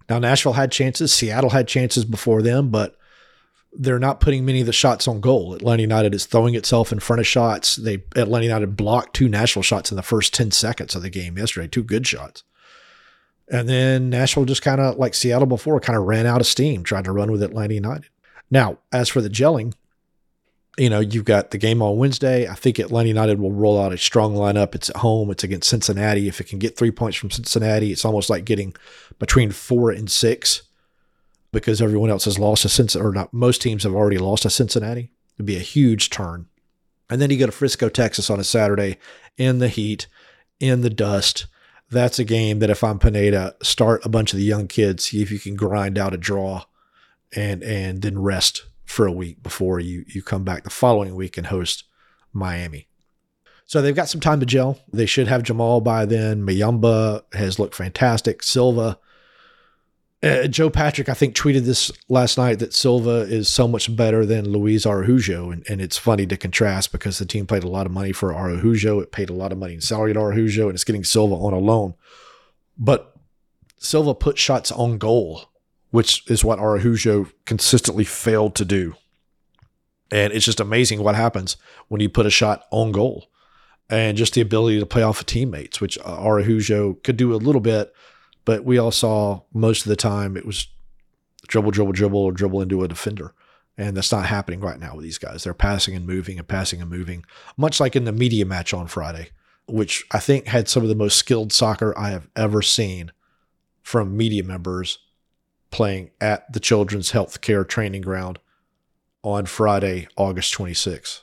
Now, 0.09 0.19
Nashville 0.19 0.53
had 0.55 0.71
chances, 0.71 1.13
Seattle 1.13 1.51
had 1.51 1.69
chances 1.69 2.05
before 2.05 2.43
them, 2.43 2.71
but 2.71 2.97
they're 3.73 3.99
not 3.99 4.21
putting 4.21 4.45
many 4.45 4.61
of 4.61 4.67
the 4.67 4.73
shots 4.73 5.09
on 5.09 5.21
goal. 5.21 5.55
Atlanta 5.55 5.83
United 5.83 6.15
is 6.15 6.27
throwing 6.27 6.55
itself 6.55 6.93
in 6.93 7.01
front 7.01 7.21
of 7.21 7.27
shots. 7.27 7.77
They 7.77 8.05
Atlanta 8.15 8.45
United 8.45 8.77
blocked 8.77 9.15
two 9.15 9.29
Nashville 9.29 9.63
shots 9.63 9.91
in 9.91 9.97
the 9.97 10.03
first 10.03 10.33
10 10.33 10.53
seconds 10.53 10.95
of 10.95 11.03
the 11.03 11.11
game 11.11 11.37
yesterday, 11.37 11.67
two 11.67 11.83
good 11.83 12.07
shots. 12.07 12.45
And 13.51 13.69
then 13.69 14.11
Nashville 14.11 14.45
just 14.45 14.63
kind 14.63 14.81
of 14.81 14.97
like 14.97 15.15
Seattle 15.15 15.47
before, 15.47 15.81
kind 15.81 15.99
of 15.99 16.05
ran 16.05 16.27
out 16.27 16.41
of 16.41 16.47
steam, 16.47 16.83
tried 16.83 17.05
to 17.05 17.13
run 17.13 17.31
with 17.31 17.43
Atlanta 17.43 17.75
United. 17.75 18.09
Now, 18.51 18.79
as 18.93 19.09
for 19.09 19.21
the 19.21 19.29
gelling, 19.29 19.75
you 20.77 20.91
know, 20.91 21.01
you've 21.01 21.25
got 21.25 21.51
the 21.51 21.59
game 21.59 21.83
on 21.83 21.99
Wednesday. 21.99 22.49
I 22.49 22.55
think 22.55 22.79
Atlanta 22.79 23.09
United 23.09 23.39
will 23.39 23.53
roll 23.53 23.81
out 23.81 23.93
a 23.93 23.99
strong 23.99 24.35
lineup. 24.35 24.75
It's 24.75 24.91
at 24.91 24.97
home. 24.97 25.31
It's 25.31 25.45
against 25.45 25.69
Cincinnati. 25.69 26.27
If 26.27 26.41
it 26.41 26.49
can 26.49 26.59
get 26.59 26.77
three 26.77 26.91
points 26.91 27.17
from 27.17 27.31
Cincinnati, 27.31 27.93
it's 27.93 28.05
almost 28.05 28.29
like 28.29 28.45
getting 28.45 28.75
between 29.19 29.53
four 29.53 29.91
and 29.91 30.11
six 30.11 30.63
because 31.53 31.81
everyone 31.81 32.11
else 32.11 32.25
has 32.25 32.39
lost 32.39 32.63
to 32.63 32.69
Cincinnati, 32.69 33.09
or 33.09 33.13
not. 33.13 33.33
Most 33.33 33.63
teams 33.63 33.85
have 33.85 33.95
already 33.95 34.19
lost 34.19 34.43
to 34.43 34.51
Cincinnati. 34.51 35.13
It'd 35.37 35.47
be 35.47 35.57
a 35.57 35.61
huge 35.61 36.11
turn. 36.11 36.47
And 37.09 37.21
then 37.21 37.31
you 37.31 37.39
go 37.39 37.47
to 37.47 37.53
Frisco, 37.53 37.89
Texas 37.89 38.29
on 38.29 38.41
a 38.41 38.45
Saturday 38.45 38.99
in 39.37 39.59
the 39.59 39.69
heat, 39.69 40.09
in 40.59 40.81
the 40.81 40.91
dust. 40.91 41.47
That's 41.91 42.19
a 42.19 42.25
game 42.25 42.59
that 42.59 42.71
if 42.71 42.83
I'm 42.83 42.99
Pineda, 42.99 43.55
start 43.63 44.05
a 44.05 44.09
bunch 44.09 44.33
of 44.33 44.39
the 44.39 44.45
young 44.45 44.67
kids, 44.67 45.05
see 45.05 45.23
if 45.23 45.31
you 45.31 45.39
can 45.39 45.55
grind 45.55 45.99
out 45.99 46.15
a 46.15 46.17
draw 46.17 46.65
and 47.37 47.63
and 47.63 48.03
then 48.03 48.19
rest 48.19 48.65
for 48.85 49.07
a 49.07 49.13
week 49.13 49.43
before 49.43 49.81
you 49.81 50.05
you 50.07 50.23
come 50.23 50.45
back 50.45 50.65
the 50.65 50.71
following 50.71 51.15
week 51.15 51.37
and 51.37 51.49
host 51.49 51.85
Miami. 52.33 52.89
So 53.67 53.81
they've 53.81 53.97
got 53.97 54.09
some 54.09 54.21
time 54.21 54.41
to 54.41 54.47
gel. 54.47 54.79
They 54.93 55.07
should 55.07 55.29
have 55.29 55.43
Jamal 55.43 55.81
by 55.81 56.05
then. 56.05 56.47
Muyumba 56.47 57.23
has 57.33 57.59
looked 57.59 57.75
fantastic. 57.75 58.43
Silva, 58.43 58.99
uh, 60.23 60.47
Joe 60.49 60.69
Patrick, 60.69 61.09
I 61.09 61.15
think 61.15 61.35
tweeted 61.35 61.65
this 61.65 61.91
last 62.09 62.37
night 62.37 62.59
that 62.59 62.75
Silva 62.75 63.21
is 63.21 63.49
so 63.49 63.67
much 63.67 63.95
better 63.97 64.27
than 64.27 64.51
Luis 64.51 64.85
Araujo, 64.85 65.51
and, 65.51 65.65
and 65.69 65.81
it's 65.81 65.97
funny 65.97 66.27
to 66.27 66.37
contrast 66.37 66.93
because 66.93 67.19
the 67.19 67.25
team 67.25 67.47
paid 67.47 67.65
a 67.65 67.69
lot 67.69 67.87
of 67.87 67.93
money 67.93 68.13
for 68.13 68.35
Araujo. 68.35 69.01
It 69.01 69.13
paid 69.13 69.31
a 69.31 69.35
lot 69.35 69.53
of 69.53 69.59
money 69.59 69.75
in 69.75 69.81
salary 69.81 70.13
to 70.13 70.21
Araujo, 70.21 70.69
and 70.69 70.75
it's 70.75 70.85
getting 70.85 71.05
Silva 71.05 71.35
on 71.35 71.55
a 71.55 71.59
loan. 71.59 71.95
But 72.77 73.15
Silva 73.79 74.15
put 74.15 74.39
shots 74.39 74.71
on 74.71 74.99
goal 74.99 75.47
which 75.95 76.29
is 76.29 76.43
what 76.43 76.59
Araujo 76.59 77.29
consistently 77.47 78.03
failed 78.03 78.57
to 78.57 78.65
do. 78.65 78.97
And 80.11 80.33
it's 80.33 80.45
just 80.45 80.59
amazing 80.59 81.05
what 81.05 81.15
happens 81.15 81.57
when 81.87 82.01
you 82.01 82.09
put 82.09 82.27
a 82.27 82.31
shot 82.31 82.65
on 82.73 82.91
goal 82.91 83.31
and 83.89 84.17
just 84.17 84.35
the 84.35 84.41
ability 84.41 84.81
to 84.81 84.87
play 84.87 85.05
off 85.05 85.21
of 85.21 85.27
teammates, 85.27 85.81
which 85.81 85.97
Araujo 86.05 86.95
could 87.05 87.17
do 87.17 87.33
a 87.33 87.37
little 87.37 87.61
bit, 87.61 87.95
but 88.45 88.65
we 88.65 88.77
all 88.77 88.91
saw 88.91 89.43
most 89.53 89.83
of 89.83 89.89
the 89.89 89.95
time 89.95 90.37
it 90.37 90.45
was 90.45 90.67
dribble, 91.47 91.71
dribble, 91.71 91.93
dribble, 91.93 92.19
or 92.19 92.33
dribble 92.33 92.63
into 92.63 92.83
a 92.83 92.89
defender. 92.89 93.33
And 93.79 93.97
that's 93.97 94.11
not 94.11 94.27
happening 94.27 94.59
right 94.59 94.81
now 94.81 94.97
with 94.97 95.05
these 95.05 95.19
guys. 95.19 95.45
They're 95.45 95.55
passing 95.55 95.95
and 95.95 96.05
moving 96.05 96.41
and 96.41 96.49
passing 96.49 96.81
and 96.81 96.91
moving, 96.91 97.25
much 97.57 97.79
like 97.79 97.95
in 97.95 98.03
the 98.03 98.11
media 98.11 98.45
match 98.45 98.75
on 98.75 98.89
Friday, 98.89 99.29
which 99.69 100.05
I 100.11 100.19
think 100.19 100.49
had 100.49 100.69
some 100.69 100.83
of 100.83 100.89
the 100.89 100.97
most 100.97 101.17
skilled 101.17 101.53
soccer 101.53 101.97
I 101.97 102.11
have 102.11 102.29
ever 102.35 102.63
seen 102.63 103.13
from 103.81 104.17
media 104.17 104.43
members 104.43 104.99
playing 105.75 106.13
at 106.21 106.51
the 106.53 106.61
Children's 106.61 107.11
Health 107.11 107.41
Care 107.41 107.65
Training 107.65 108.03
Ground 108.03 108.39
on 109.25 109.45
Friday, 109.45 110.07
August 110.17 110.55
26th, 110.55 111.23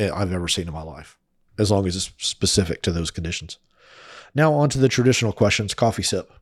I've 0.00 0.32
ever 0.32 0.48
seen 0.48 0.66
in 0.66 0.74
my 0.74 0.82
life, 0.82 1.16
as 1.56 1.70
long 1.70 1.86
as 1.86 1.94
it's 1.94 2.10
specific 2.18 2.82
to 2.82 2.90
those 2.90 3.12
conditions. 3.12 3.58
Now, 4.34 4.52
on 4.54 4.70
to 4.70 4.78
the 4.78 4.88
traditional 4.88 5.32
questions 5.32 5.72
coffee 5.72 6.02
sip. 6.02 6.32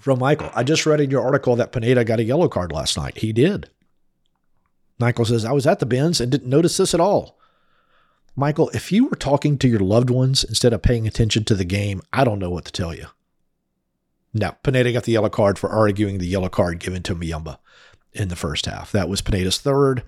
From 0.00 0.18
Michael, 0.18 0.50
I 0.54 0.62
just 0.62 0.86
read 0.86 1.00
in 1.00 1.10
your 1.10 1.22
article 1.22 1.56
that 1.56 1.72
Pineda 1.72 2.04
got 2.04 2.20
a 2.20 2.24
yellow 2.24 2.48
card 2.48 2.72
last 2.72 2.96
night. 2.96 3.18
He 3.18 3.34
did. 3.34 3.68
Michael 4.98 5.26
says, 5.26 5.44
I 5.44 5.52
was 5.52 5.66
at 5.66 5.78
the 5.78 5.84
Benz 5.84 6.22
and 6.22 6.32
didn't 6.32 6.48
notice 6.48 6.78
this 6.78 6.94
at 6.94 7.00
all. 7.00 7.38
Michael, 8.34 8.70
if 8.70 8.90
you 8.90 9.04
were 9.06 9.16
talking 9.16 9.58
to 9.58 9.68
your 9.68 9.80
loved 9.80 10.08
ones 10.08 10.42
instead 10.42 10.72
of 10.72 10.80
paying 10.80 11.06
attention 11.06 11.44
to 11.44 11.54
the 11.54 11.66
game, 11.66 12.00
I 12.14 12.24
don't 12.24 12.38
know 12.38 12.50
what 12.50 12.64
to 12.64 12.72
tell 12.72 12.94
you. 12.94 13.08
No, 14.36 14.54
Pineda 14.62 14.92
got 14.92 15.04
the 15.04 15.12
yellow 15.12 15.30
card 15.30 15.58
for 15.58 15.70
arguing 15.70 16.18
the 16.18 16.26
yellow 16.26 16.50
card 16.50 16.78
given 16.78 17.02
to 17.04 17.14
Muyumba 17.14 17.56
in 18.12 18.28
the 18.28 18.36
first 18.36 18.66
half. 18.66 18.92
That 18.92 19.08
was 19.08 19.22
Pineda's 19.22 19.58
third, 19.58 20.02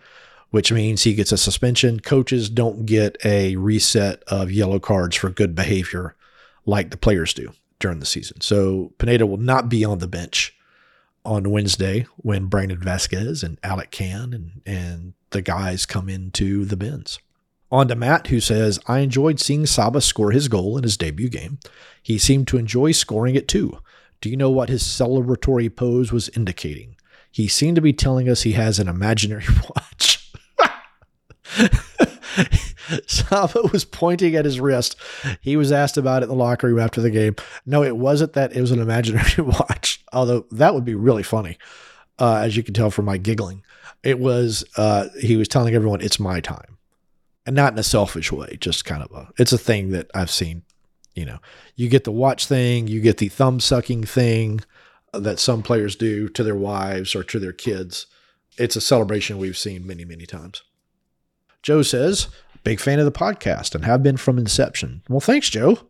which 0.51 0.71
means 0.71 1.03
he 1.03 1.14
gets 1.14 1.33
a 1.33 1.38
suspension. 1.38 2.01
Coaches 2.01 2.51
don't 2.51 2.85
get 2.85 3.17
a 3.25 3.57
reset 3.57 4.23
of 4.25 4.53
yellow 4.53 4.79
cards 4.79 5.17
for 5.17 5.31
good 5.31 5.55
behavior 5.55 6.14
like 6.67 6.91
the 6.91 6.99
players 6.99 7.33
do 7.33 7.53
during 7.79 8.01
the 8.01 8.07
season. 8.07 8.43
So 8.43 8.93
Pineda 8.99 9.27
will 9.27 9.38
not 9.38 9.71
be 9.71 9.83
on 9.83 9.99
the 9.99 10.07
bench 10.07 10.55
on 11.25 11.51
Wednesday 11.51 12.07
when 12.17 12.47
Brandon 12.47 12.81
Vazquez 12.81 13.43
and 13.43 13.59
Alec 13.62 13.91
Kann 13.91 14.35
and, 14.35 14.61
and 14.67 15.14
the 15.31 15.41
guys 15.41 15.87
come 15.87 16.11
into 16.11 16.67
the 16.67 16.77
Benz. 16.77 17.19
On 17.71 17.88
to 17.88 17.95
Matt, 17.95 18.29
who 18.29 18.41
says, 18.41 18.79
I 18.87 19.01
enjoyed 19.01 19.41
seeing 19.41 19.67
Saba 19.67 20.01
score 20.01 20.33
his 20.33 20.49
goal 20.49 20.77
in 20.77 20.85
his 20.85 20.97
debut 20.97 21.29
game. 21.29 21.59
He 22.03 22.19
seemed 22.19 22.49
to 22.49 22.59
enjoy 22.59 22.93
scoring 22.93 23.35
it 23.35 23.47
too. 23.49 23.79
Do 24.20 24.28
you 24.28 24.37
know 24.37 24.50
what 24.50 24.68
his 24.68 24.83
celebratory 24.83 25.74
pose 25.74 26.12
was 26.12 26.28
indicating? 26.31 26.96
He 27.31 27.48
seemed 27.48 27.76
to 27.76 27.83
be 27.83 27.92
telling 27.92 28.28
us 28.28 28.42
he 28.42 28.52
has 28.52 28.78
an 28.78 28.88
imaginary 28.88 29.44
watch. 29.76 30.33
Saba 33.07 33.62
was 33.72 33.85
pointing 33.85 34.35
at 34.35 34.44
his 34.44 34.61
wrist. 34.61 34.96
He 35.40 35.57
was 35.57 35.72
asked 35.72 35.96
about 35.96 36.22
it 36.22 36.24
in 36.24 36.28
the 36.31 36.35
locker 36.35 36.68
room 36.68 36.78
after 36.78 37.00
the 37.00 37.11
game. 37.11 37.37
No, 37.66 37.83
it 37.83 37.96
wasn't 37.96 38.33
that. 38.35 38.54
It 38.54 38.61
was 38.61 38.70
an 38.70 38.81
imaginary 38.81 39.31
watch. 39.38 40.04
Although 40.12 40.46
that 40.52 40.74
would 40.74 40.85
be 40.85 40.94
really 40.94 41.22
funny, 41.22 41.59
uh, 42.18 42.37
as 42.37 42.57
you 42.57 42.62
can 42.62 42.74
tell 42.74 42.90
from 42.90 43.04
my 43.04 43.18
giggling. 43.18 43.62
It 44.02 44.18
was. 44.18 44.64
Uh, 44.76 45.09
he 45.20 45.37
was 45.37 45.48
telling 45.48 45.74
everyone 45.74 46.00
it's 46.00 46.20
my 46.20 46.40
time, 46.40 46.78
and 47.44 47.57
not 47.57 47.72
in 47.72 47.78
a 47.78 47.83
selfish 47.83 48.31
way. 48.31 48.57
Just 48.61 48.85
kind 48.85 49.02
of 49.02 49.11
a. 49.12 49.28
It's 49.38 49.52
a 49.52 49.59
thing 49.59 49.90
that 49.90 50.11
I've 50.14 50.31
seen. 50.31 50.62
You 51.18 51.26
know, 51.26 51.38
you 51.74 51.88
get 51.88 52.04
the 52.04 52.12
watch 52.12 52.46
thing. 52.46 52.87
You 52.87 53.00
get 53.00 53.18
the 53.18 53.28
thumb 53.28 53.59
sucking 53.59 54.04
thing 54.04 54.61
uh, 55.12 55.18
that 55.18 55.40
some 55.40 55.62
players 55.64 55.96
do 55.96 56.28
to 56.28 56.44
their 56.44 56.54
wives 56.54 57.16
or 57.16 57.24
to 57.24 57.40
their 57.40 57.52
kids. 57.52 58.07
It's 58.57 58.76
a 58.76 58.81
celebration 58.81 59.38
we've 59.38 59.59
seen 59.59 59.85
many, 59.85 60.04
many 60.04 60.26
times. 60.26 60.62
Joe 61.62 61.83
says, 61.83 62.28
big 62.62 62.78
fan 62.78 63.00
of 63.00 63.04
the 63.04 63.11
podcast 63.11 63.74
and 63.74 63.85
have 63.85 64.00
been 64.00 64.16
from 64.16 64.38
inception. 64.38 65.02
Well, 65.09 65.18
thanks, 65.18 65.50
Joe. 65.50 65.81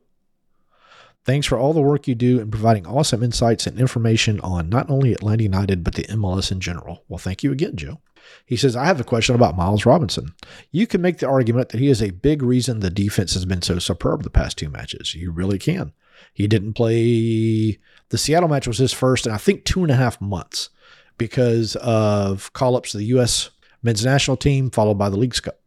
Thanks 1.27 1.47
for 1.47 1.59
all 1.59 1.75
the 1.75 1.83
work 1.83 2.09
you 2.09 2.15
do 2.15 2.41
in 2.41 2.51
providing 2.51 2.87
awesome 2.87 3.23
insights 3.23 3.67
and 3.67 3.79
information 3.79 4.41
on 4.41 4.71
not 4.71 4.89
only 4.89 5.13
Atlanta 5.13 5.43
United, 5.43 5.85
but 5.85 5.95
the 5.95 6.05
MLS 6.05 6.51
in 6.51 6.61
general. 6.61 7.05
Well, 7.07 7.19
thank 7.19 7.43
you 7.43 7.53
again, 7.53 7.77
Joe. 7.77 8.01
He 8.45 8.57
says, 8.57 8.77
I 8.77 8.87
have 8.87 9.01
a 9.01 9.05
question 9.05 9.35
about 9.35 9.57
Miles 9.57 9.87
Robinson. 9.87 10.35
You 10.71 10.87
can 10.87 11.03
make 11.03 11.19
the 11.19 11.29
argument 11.29 11.69
that 11.71 11.81
he 11.81 11.89
is 11.89 12.03
a 12.03 12.11
big 12.11 12.43
reason 12.43 12.81
the 12.81 12.91
defense 12.91 13.35
has 13.35 13.45
been 13.45 13.63
so 13.63 13.79
superb 13.79 14.23
the 14.23 14.31
past 14.31 14.59
two 14.59 14.69
matches. 14.69 15.15
You 15.15 15.31
really 15.31 15.59
can. 15.59 15.93
He 16.33 16.47
didn't 16.47 16.75
play. 16.75 17.79
The 18.09 18.19
Seattle 18.19 18.49
match 18.49 18.67
was 18.67 18.79
his 18.79 18.93
first, 18.93 19.27
and 19.27 19.35
I 19.35 19.39
think 19.39 19.65
two 19.65 19.83
and 19.83 19.91
a 19.91 19.97
half 19.97 20.21
months 20.21 20.71
because 21.19 21.77
of 21.77 22.53
call 22.53 22.77
ups 22.77 22.93
to 22.93 22.99
the 22.99 23.05
U.S. 23.07 23.51
men's 23.83 24.05
national 24.05 24.37
team, 24.37 24.71
followed 24.71 24.95
by 24.95 25.11
the 25.11 25.17
Leagues 25.17 25.41
Cup. 25.41 25.61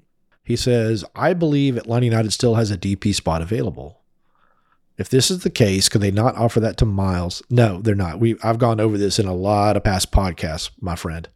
He 0.43 0.55
says, 0.55 1.05
I 1.15 1.33
believe 1.33 1.77
Atlanta 1.77 2.05
United 2.05 2.31
still 2.31 2.55
has 2.55 2.71
a 2.71 2.77
DP 2.77 3.13
spot 3.13 3.41
available. 3.41 4.01
If 4.97 5.09
this 5.09 5.31
is 5.31 5.39
the 5.43 5.49
case, 5.49 5.89
could 5.89 6.01
they 6.01 6.11
not 6.11 6.35
offer 6.35 6.59
that 6.59 6.77
to 6.77 6.85
Miles? 6.85 7.41
No, 7.49 7.81
they're 7.81 7.95
not. 7.95 8.19
We 8.19 8.35
I've 8.43 8.59
gone 8.59 8.79
over 8.79 8.97
this 8.97 9.19
in 9.19 9.25
a 9.25 9.33
lot 9.33 9.77
of 9.77 9.83
past 9.83 10.11
podcasts, 10.11 10.69
my 10.79 10.95
friend. 10.95 11.27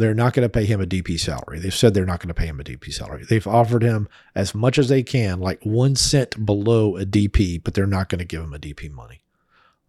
They're 0.00 0.14
not 0.14 0.32
going 0.32 0.44
to 0.44 0.48
pay 0.48 0.64
him 0.64 0.80
a 0.80 0.86
DP 0.86 1.20
salary. 1.20 1.58
They've 1.58 1.74
said 1.74 1.94
they're 1.94 2.06
not 2.06 2.20
going 2.20 2.28
to 2.28 2.34
pay 2.34 2.46
him 2.46 2.58
a 2.58 2.64
DP 2.64 2.92
salary. 2.92 3.24
They've 3.28 3.46
offered 3.46 3.82
him 3.82 4.08
as 4.34 4.54
much 4.54 4.78
as 4.78 4.88
they 4.88 5.02
can, 5.02 5.40
like 5.40 5.62
one 5.62 5.94
cent 5.94 6.44
below 6.44 6.96
a 6.96 7.04
DP, 7.04 7.62
but 7.62 7.74
they're 7.74 7.86
not 7.86 8.08
going 8.08 8.18
to 8.18 8.24
give 8.24 8.42
him 8.42 8.54
a 8.54 8.58
DP 8.58 8.90
money. 8.90 9.20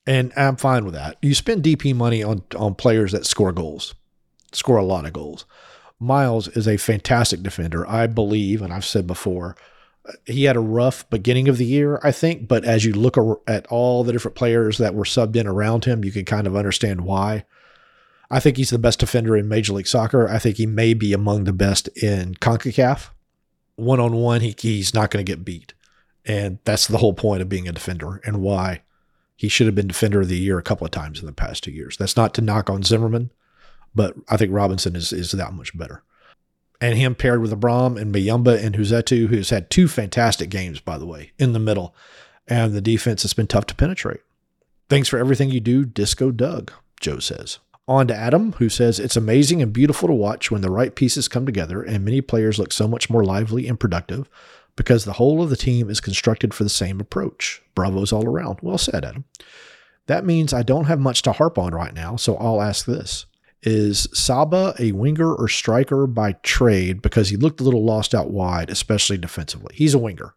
And 0.06 0.34
I'm 0.36 0.56
fine 0.58 0.86
with 0.86 0.93
that. 0.95 1.17
You 1.21 1.34
spend 1.34 1.63
DP 1.63 1.95
money 1.95 2.24
on 2.24 2.43
on 2.56 2.76
players 2.76 3.12
that 3.12 3.26
score 3.26 3.52
goals, 3.52 3.93
score 4.52 4.78
a 4.78 4.86
lot 4.86 5.06
of 5.06 5.13
goals. 5.13 5.45
Miles 6.00 6.47
is 6.50 6.67
a 6.67 6.78
fantastic 6.78 7.43
defender, 7.43 7.88
I 7.88 8.08
believe, 8.08 8.62
and 8.62 8.74
I've 8.74 8.86
said 8.86 9.06
before. 9.06 9.56
Uh, 10.04 10.13
he 10.26 10.45
had 10.45 10.56
a 10.56 10.62
rough 10.62 11.08
beginning 11.12 11.47
of 11.47 11.60
the 11.60 11.65
year, 11.65 12.00
I 12.04 12.12
think, 12.12 12.47
but 12.47 12.65
as 12.65 12.84
you 12.84 12.93
look 12.93 13.17
at 13.47 13.67
all 13.67 14.04
the 14.04 14.12
different 14.12 14.36
players 14.36 14.80
that 14.80 14.95
were 14.95 15.04
subbed 15.04 15.36
in 15.36 15.45
around 15.45 15.86
him, 15.86 16.04
you 16.04 16.12
can 16.12 16.26
kind 16.26 16.47
of 16.47 16.56
understand 16.56 17.02
why. 17.02 17.45
I 18.32 18.39
think 18.39 18.56
he's 18.56 18.70
the 18.70 18.80
best 18.80 19.00
defender 19.00 19.36
in 19.36 19.50
Major 19.50 19.74
League 19.74 19.88
Soccer. 19.88 20.28
I 20.30 20.39
think 20.39 20.56
he 20.56 20.65
may 20.65 20.94
be 20.94 21.12
among 21.12 21.44
the 21.44 21.54
best 21.54 21.89
in 21.89 22.36
CONCACAF. 22.36 23.10
One 23.76 24.00
on 24.00 24.13
one, 24.13 24.39
he's 24.39 24.94
not 24.94 25.12
going 25.12 25.24
to 25.24 25.30
get 25.30 25.44
beat. 25.44 25.74
And 26.26 26.60
that's 26.63 26.88
the 26.88 27.00
whole 27.00 27.13
point 27.13 27.41
of 27.41 27.50
being 27.50 27.67
a 27.67 27.74
defender 27.74 28.22
and 28.26 28.41
why 28.41 28.84
he 29.36 29.50
should 29.50 29.65
have 29.65 29.76
been 29.76 29.88
defender 29.88 30.22
of 30.22 30.30
the 30.30 30.38
year 30.38 30.58
a 30.58 30.63
couple 30.63 30.86
of 30.86 30.91
times 30.91 31.20
in 31.20 31.26
the 31.26 31.34
past 31.34 31.63
two 31.63 31.72
years. 31.72 31.98
That's 31.98 32.15
not 32.15 32.34
to 32.36 32.41
knock 32.41 32.70
on 32.70 32.84
Zimmerman, 32.84 33.32
but 33.94 34.15
I 34.30 34.38
think 34.38 34.54
Robinson 34.54 34.96
is, 34.96 35.12
is 35.12 35.32
that 35.32 35.54
much 35.54 35.78
better. 35.78 36.04
And 36.80 36.98
him 36.98 37.15
paired 37.15 37.41
with 37.41 37.52
Abram 37.52 37.98
and 37.98 38.13
Muyumba 38.13 38.63
and 38.63 38.76
Huzetu, 38.76 39.28
who's 39.28 39.50
had 39.50 39.70
two 39.70 39.88
fantastic 39.88 40.50
games, 40.50 40.80
by 40.80 40.98
the 40.98 41.06
way, 41.06 41.32
in 41.38 41.54
the 41.54 41.60
middle. 41.60 41.94
And 42.48 42.74
the 42.74 42.82
defense 42.82 43.24
has 43.24 43.34
been 43.34 43.48
tough 43.48 43.65
to 43.67 43.76
penetrate. 43.76 44.22
Thanks 44.89 45.10
for 45.10 45.17
everything 45.17 45.50
you 45.50 45.60
do, 45.60 45.86
Disco 45.86 46.32
Doug, 46.32 46.72
Joe 47.00 47.20
says. 47.20 47.60
On 47.91 48.08
to 48.08 48.15
Adam, 48.15 48.54
who 48.54 48.69
says 48.69 48.99
it's 48.99 49.17
amazing 49.17 49.62
and 49.62 49.73
beautiful 49.73 50.08
to 50.08 50.13
watch 50.13 50.49
when 50.49 50.62
the 50.62 50.71
right 50.71 50.95
pieces 50.95 51.27
come 51.27 51.45
together 51.45 51.84
and 51.84 52.06
many 52.06 52.21
players 52.21 52.58
look 52.58 52.71
so 52.71 52.88
much 52.88 53.10
more 53.10 53.21
lively 53.21 53.67
and 53.67 53.77
productive 53.77 54.30
because 54.77 55.04
the 55.04 55.12
whole 55.12 55.43
of 55.43 55.49
the 55.49 55.58
team 55.58 55.89
is 55.89 55.99
constructed 55.99 56.54
for 56.54 56.63
the 56.63 56.69
same 56.69 57.01
approach. 57.01 57.62
Bravos 57.75 58.13
all 58.13 58.25
around. 58.25 58.60
Well 58.62 58.77
said, 58.77 59.04
Adam. 59.04 59.25
That 60.08 60.23
means 60.23 60.54
I 60.54 60.63
don't 60.63 60.86
have 60.86 61.01
much 61.01 61.21
to 61.23 61.34
harp 61.34 61.58
on 61.58 61.75
right 61.75 61.93
now, 61.93 62.15
so 62.15 62.38
I'll 62.38 62.62
ask 62.62 62.86
this. 62.86 63.25
Is 63.62 64.08
Saba 64.13 64.73
a 64.80 64.93
winger 64.93 65.36
or 65.36 65.49
striker 65.49 66.08
by 66.08 66.32
trade 66.43 67.01
because 67.01 67.27
he 67.27 67.36
looked 67.36 67.60
a 67.60 67.65
little 67.65 67.84
lost 67.84 68.15
out 68.15 68.32
wide, 68.32 68.69
especially 68.69 69.17
defensively? 69.17 69.75
He's 69.75 69.93
a 69.93 69.99
winger. 69.99 70.34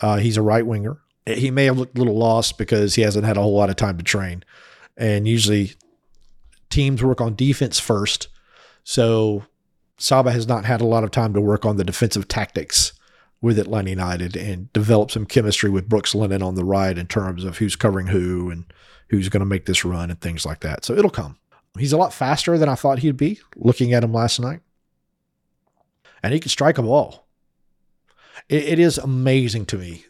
Uh, 0.00 0.16
he's 0.16 0.38
a 0.38 0.42
right 0.42 0.66
winger. 0.66 0.96
He 1.26 1.50
may 1.50 1.66
have 1.66 1.76
looked 1.76 1.98
a 1.98 2.00
little 2.00 2.16
lost 2.16 2.56
because 2.56 2.94
he 2.94 3.02
hasn't 3.02 3.26
had 3.26 3.36
a 3.36 3.42
whole 3.42 3.54
lot 3.54 3.68
of 3.68 3.76
time 3.76 3.98
to 3.98 4.02
train. 4.02 4.44
And 4.96 5.28
usually 5.28 5.74
teams 6.70 7.02
work 7.02 7.20
on 7.20 7.34
defense 7.34 7.78
first. 7.78 8.28
So 8.84 9.44
Saba 9.98 10.30
has 10.32 10.46
not 10.46 10.64
had 10.64 10.80
a 10.80 10.86
lot 10.86 11.04
of 11.04 11.10
time 11.10 11.34
to 11.34 11.40
work 11.40 11.66
on 11.66 11.76
the 11.76 11.84
defensive 11.84 12.28
tactics 12.28 12.92
with 13.40 13.58
Atlanta 13.58 13.90
United 13.90 14.36
and 14.36 14.72
develop 14.72 15.10
some 15.10 15.26
chemistry 15.26 15.70
with 15.70 15.88
Brooks 15.88 16.14
Lennon 16.14 16.42
on 16.42 16.54
the 16.54 16.64
right 16.64 16.96
in 16.96 17.06
terms 17.06 17.44
of 17.44 17.58
who's 17.58 17.76
covering 17.76 18.08
who 18.08 18.50
and 18.50 18.64
who's 19.10 19.28
going 19.28 19.40
to 19.40 19.46
make 19.46 19.66
this 19.66 19.84
run 19.84 20.10
and 20.10 20.20
things 20.20 20.44
like 20.44 20.60
that. 20.60 20.84
So 20.84 20.94
it'll 20.94 21.10
come. 21.10 21.38
He's 21.78 21.92
a 21.92 21.96
lot 21.96 22.12
faster 22.12 22.58
than 22.58 22.68
I 22.68 22.74
thought 22.74 22.98
he'd 23.00 23.16
be 23.16 23.40
looking 23.56 23.92
at 23.92 24.02
him 24.02 24.12
last 24.12 24.40
night. 24.40 24.60
And 26.22 26.34
he 26.34 26.40
can 26.40 26.48
strike 26.48 26.78
a 26.78 26.82
ball. 26.82 27.28
it, 28.48 28.64
it 28.64 28.78
is 28.78 28.98
amazing 28.98 29.66
to 29.66 29.78
me. 29.78 30.04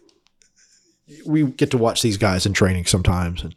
We 1.27 1.45
get 1.45 1.71
to 1.73 1.79
watch 1.79 2.03
these 2.03 2.17
guys 2.17 2.47
in 2.47 2.53
training 2.53 2.87
sometimes 2.87 3.43
and 3.43 3.55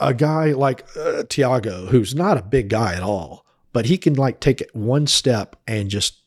a 0.00 0.14
guy 0.14 0.52
like 0.52 0.82
uh, 0.96 1.22
Thiago, 1.24 1.88
who's 1.88 2.14
not 2.14 2.38
a 2.38 2.42
big 2.42 2.68
guy 2.68 2.94
at 2.94 3.02
all, 3.02 3.44
but 3.72 3.86
he 3.86 3.98
can 3.98 4.14
like 4.14 4.40
take 4.40 4.60
it 4.60 4.74
one 4.74 5.06
step 5.06 5.56
and 5.66 5.90
just 5.90 6.22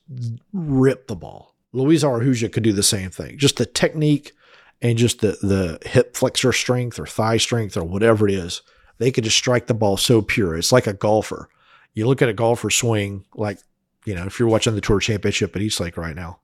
rip 0.54 1.08
the 1.08 1.16
ball. 1.16 1.56
Luis 1.72 2.04
Araujo 2.04 2.50
could 2.50 2.64
do 2.64 2.74
the 2.74 2.84
same 2.84 3.10
thing. 3.10 3.38
Just 3.38 3.58
the 3.58 3.66
technique 3.66 4.34
and 4.82 4.98
just 4.98 5.22
the 5.22 5.38
the 5.42 5.80
hip 5.88 6.16
flexor 6.16 6.54
strength 6.54 7.00
or 7.00 7.06
thigh 7.06 7.38
strength 7.38 7.76
or 7.76 7.84
whatever 7.84 8.28
it 8.28 8.34
is, 8.34 8.62
they 9.00 9.12
could 9.12 9.24
just 9.24 9.38
strike 9.38 9.68
the 9.68 9.74
ball 9.74 9.98
so 9.98 10.22
pure. 10.22 10.56
It's 10.56 10.72
like 10.72 10.88
a 10.88 10.94
golfer. 10.94 11.50
You 11.94 12.08
look 12.08 12.22
at 12.22 12.30
a 12.30 12.34
golfer 12.34 12.70
swing, 12.70 13.26
like 13.34 13.60
you 14.06 14.14
know, 14.14 14.26
if 14.26 14.40
you're 14.40 14.50
watching 14.50 14.76
the 14.76 14.82
Tour 14.82 15.00
Championship 15.00 15.56
at 15.56 15.62
East 15.62 15.80
Lake 15.80 15.98
right 15.98 16.16
now, 16.16 16.40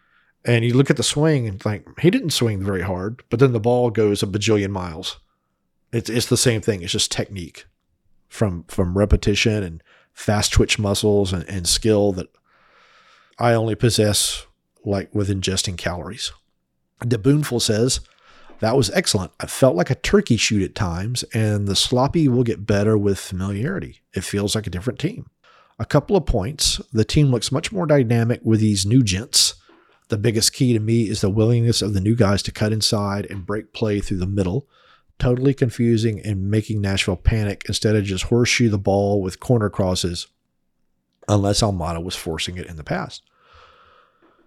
and 0.45 0.63
you 0.65 0.73
look 0.73 0.89
at 0.89 0.97
the 0.97 1.03
swing 1.03 1.47
and 1.47 1.61
think 1.61 1.85
he 1.99 2.09
didn't 2.09 2.31
swing 2.31 2.63
very 2.63 2.81
hard, 2.81 3.21
but 3.29 3.39
then 3.39 3.51
the 3.51 3.59
ball 3.59 3.91
goes 3.91 4.23
a 4.23 4.27
bajillion 4.27 4.71
miles 4.71 5.19
it's 5.91 6.09
it's 6.09 6.27
the 6.27 6.37
same 6.37 6.61
thing. 6.61 6.81
It's 6.81 6.91
just 6.91 7.11
technique 7.11 7.65
from 8.27 8.63
from 8.67 8.97
repetition 8.97 9.63
and 9.63 9.83
fast 10.13 10.51
twitch 10.53 10.77
muscles 10.77 11.33
and, 11.33 11.47
and 11.49 11.67
skill 11.67 12.11
that 12.13 12.27
I 13.37 13.53
only 13.53 13.75
possess 13.75 14.45
like 14.85 15.13
with 15.13 15.29
ingesting 15.29 15.77
calories. 15.77 16.31
De 17.05 17.17
Boonful 17.17 17.61
says, 17.61 18.01
that 18.59 18.75
was 18.75 18.89
excellent. 18.91 19.31
I 19.39 19.45
felt 19.45 19.75
like 19.75 19.89
a 19.89 19.95
turkey 19.95 20.35
shoot 20.35 20.63
at 20.63 20.75
times, 20.75 21.23
and 21.33 21.67
the 21.67 21.75
sloppy 21.75 22.27
will 22.27 22.43
get 22.43 22.65
better 22.65 22.97
with 22.97 23.17
familiarity. 23.17 24.01
It 24.13 24.25
feels 24.25 24.53
like 24.53 24.67
a 24.67 24.69
different 24.69 24.99
team. 24.99 25.29
A 25.79 25.85
couple 25.85 26.17
of 26.17 26.25
points. 26.25 26.81
The 26.91 27.05
team 27.05 27.27
looks 27.27 27.53
much 27.53 27.71
more 27.71 27.85
dynamic 27.85 28.41
with 28.43 28.59
these 28.59 28.85
new 28.85 29.01
gents. 29.01 29.55
The 30.09 30.17
biggest 30.17 30.51
key 30.51 30.73
to 30.73 30.79
me 30.79 31.07
is 31.07 31.21
the 31.21 31.29
willingness 31.29 31.81
of 31.81 31.93
the 31.93 32.01
new 32.01 32.15
guys 32.15 32.43
to 32.43 32.51
cut 32.51 32.73
inside 32.73 33.25
and 33.29 33.45
break 33.45 33.71
play 33.71 34.01
through 34.01 34.17
the 34.17 34.27
middle 34.27 34.67
totally 35.19 35.53
confusing 35.53 36.19
and 36.21 36.49
making 36.49 36.81
Nashville 36.81 37.17
panic 37.17 37.63
instead 37.67 37.95
of 37.95 38.05
just 38.05 38.25
horseshoe 38.25 38.69
the 38.69 38.77
ball 38.77 39.21
with 39.21 39.39
corner 39.39 39.69
crosses, 39.69 40.27
unless 41.27 41.61
Almada 41.61 42.03
was 42.03 42.15
forcing 42.15 42.57
it 42.57 42.65
in 42.65 42.77
the 42.77 42.83
past. 42.83 43.23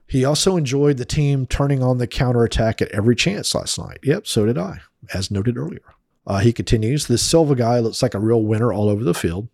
He 0.06 0.24
also 0.24 0.56
enjoyed 0.56 0.96
the 0.96 1.04
team 1.04 1.46
turning 1.46 1.82
on 1.82 1.98
the 1.98 2.06
counterattack 2.06 2.82
at 2.82 2.90
every 2.90 3.14
chance 3.16 3.54
last 3.54 3.78
night. 3.78 3.98
Yep, 4.02 4.26
so 4.26 4.44
did 4.44 4.58
I, 4.58 4.80
as 5.14 5.30
noted 5.30 5.56
earlier. 5.56 5.94
Uh, 6.26 6.38
he 6.38 6.52
continues 6.52 7.06
This 7.06 7.22
Silva 7.22 7.54
guy 7.54 7.78
looks 7.78 8.02
like 8.02 8.14
a 8.14 8.20
real 8.20 8.42
winner 8.42 8.72
all 8.72 8.88
over 8.88 9.04
the 9.04 9.14
field, 9.14 9.48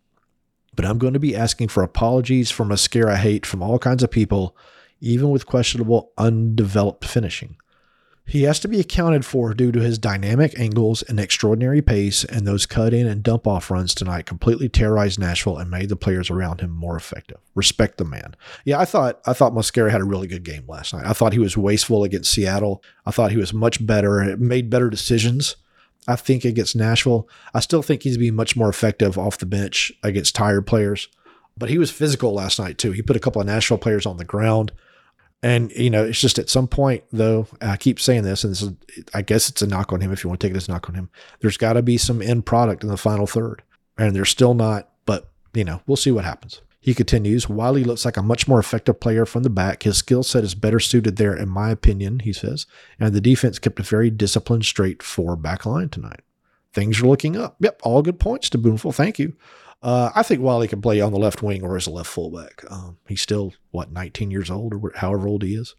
but 0.74 0.84
I'm 0.84 0.98
going 0.98 1.12
to 1.12 1.20
be 1.20 1.36
asking 1.36 1.68
for 1.68 1.82
apologies 1.82 2.50
for 2.50 2.64
Mosquera 2.64 3.16
hate 3.16 3.46
from 3.46 3.62
all 3.62 3.78
kinds 3.78 4.02
of 4.02 4.10
people, 4.10 4.56
even 5.00 5.30
with 5.30 5.46
questionable, 5.46 6.12
undeveloped 6.18 7.04
finishing. 7.04 7.56
He 8.28 8.42
has 8.42 8.60
to 8.60 8.68
be 8.68 8.78
accounted 8.78 9.24
for 9.24 9.54
due 9.54 9.72
to 9.72 9.80
his 9.80 9.98
dynamic 9.98 10.52
angles 10.60 11.02
and 11.02 11.18
extraordinary 11.18 11.80
pace, 11.80 12.24
and 12.24 12.46
those 12.46 12.66
cut 12.66 12.92
in 12.92 13.06
and 13.06 13.22
dump 13.22 13.46
off 13.46 13.70
runs 13.70 13.94
tonight 13.94 14.26
completely 14.26 14.68
terrorized 14.68 15.18
Nashville 15.18 15.56
and 15.56 15.70
made 15.70 15.88
the 15.88 15.96
players 15.96 16.28
around 16.28 16.60
him 16.60 16.70
more 16.70 16.94
effective. 16.94 17.38
Respect 17.54 17.96
the 17.96 18.04
man. 18.04 18.36
Yeah, 18.66 18.78
I 18.78 18.84
thought 18.84 19.22
I 19.24 19.32
thought 19.32 19.54
Mosquera 19.54 19.90
had 19.90 20.02
a 20.02 20.04
really 20.04 20.26
good 20.26 20.44
game 20.44 20.64
last 20.68 20.92
night. 20.92 21.06
I 21.06 21.14
thought 21.14 21.32
he 21.32 21.38
was 21.38 21.56
wasteful 21.56 22.04
against 22.04 22.30
Seattle. 22.30 22.82
I 23.06 23.12
thought 23.12 23.32
he 23.32 23.38
was 23.38 23.54
much 23.54 23.84
better, 23.86 24.36
made 24.36 24.68
better 24.68 24.90
decisions. 24.90 25.56
I 26.06 26.16
think 26.16 26.44
against 26.44 26.76
Nashville. 26.76 27.26
I 27.54 27.60
still 27.60 27.82
think 27.82 28.02
he's 28.02 28.18
be 28.18 28.30
much 28.30 28.56
more 28.56 28.68
effective 28.68 29.16
off 29.16 29.38
the 29.38 29.46
bench 29.46 29.90
against 30.02 30.34
tired 30.34 30.66
players. 30.66 31.08
But 31.56 31.70
he 31.70 31.78
was 31.78 31.90
physical 31.90 32.34
last 32.34 32.58
night 32.58 32.76
too. 32.76 32.92
He 32.92 33.00
put 33.00 33.16
a 33.16 33.20
couple 33.20 33.40
of 33.40 33.46
Nashville 33.46 33.78
players 33.78 34.04
on 34.04 34.18
the 34.18 34.24
ground. 34.26 34.72
And 35.42 35.70
you 35.72 35.90
know, 35.90 36.04
it's 36.04 36.20
just 36.20 36.38
at 36.38 36.50
some 36.50 36.66
point 36.66 37.04
though, 37.12 37.46
I 37.60 37.76
keep 37.76 38.00
saying 38.00 38.22
this, 38.22 38.44
and 38.44 38.52
this 38.52 38.62
is, 38.62 38.72
I 39.14 39.22
guess 39.22 39.48
it's 39.48 39.62
a 39.62 39.66
knock 39.66 39.92
on 39.92 40.00
him 40.00 40.12
if 40.12 40.24
you 40.24 40.28
want 40.28 40.40
to 40.40 40.46
take 40.46 40.54
it 40.54 40.56
as 40.56 40.68
a 40.68 40.72
knock 40.72 40.88
on 40.88 40.94
him. 40.94 41.10
There's 41.40 41.56
got 41.56 41.74
to 41.74 41.82
be 41.82 41.96
some 41.96 42.20
end 42.20 42.44
product 42.46 42.82
in 42.82 42.88
the 42.88 42.96
final 42.96 43.26
third, 43.26 43.62
and 43.96 44.14
there's 44.16 44.30
still 44.30 44.54
not. 44.54 44.90
But 45.06 45.30
you 45.54 45.64
know, 45.64 45.80
we'll 45.86 45.96
see 45.96 46.10
what 46.10 46.24
happens. 46.24 46.60
He 46.80 46.94
continues, 46.94 47.48
Wiley 47.48 47.84
looks 47.84 48.04
like 48.04 48.16
a 48.16 48.22
much 48.22 48.48
more 48.48 48.58
effective 48.58 48.98
player 48.98 49.26
from 49.26 49.42
the 49.42 49.50
back. 49.50 49.82
His 49.82 49.98
skill 49.98 50.22
set 50.22 50.44
is 50.44 50.54
better 50.54 50.80
suited 50.80 51.16
there, 51.16 51.36
in 51.36 51.48
my 51.48 51.70
opinion, 51.70 52.20
he 52.20 52.32
says. 52.32 52.66
And 52.98 53.14
the 53.14 53.20
defense 53.20 53.58
kept 53.58 53.80
a 53.80 53.82
very 53.82 54.10
disciplined, 54.10 54.64
straight 54.64 55.02
four 55.02 55.36
back 55.36 55.66
line 55.66 55.88
tonight. 55.88 56.20
Things 56.72 57.00
are 57.00 57.06
looking 57.06 57.36
up. 57.36 57.56
Yep, 57.60 57.80
all 57.82 58.02
good 58.02 58.20
points 58.20 58.48
to 58.50 58.58
Boonful. 58.58 58.92
Thank 58.92 59.18
you. 59.18 59.34
Uh, 59.80 60.10
I 60.14 60.22
think 60.22 60.40
Wiley 60.40 60.68
can 60.68 60.82
play 60.82 61.00
on 61.00 61.12
the 61.12 61.18
left 61.18 61.42
wing 61.42 61.62
or 61.62 61.76
as 61.76 61.86
a 61.86 61.90
left 61.90 62.10
fullback. 62.10 62.64
Um, 62.70 62.98
he's 63.06 63.22
still, 63.22 63.54
what, 63.70 63.92
19 63.92 64.30
years 64.30 64.50
old 64.50 64.74
or 64.74 64.92
however 64.96 65.28
old 65.28 65.42
he 65.42 65.54
is. 65.54 65.76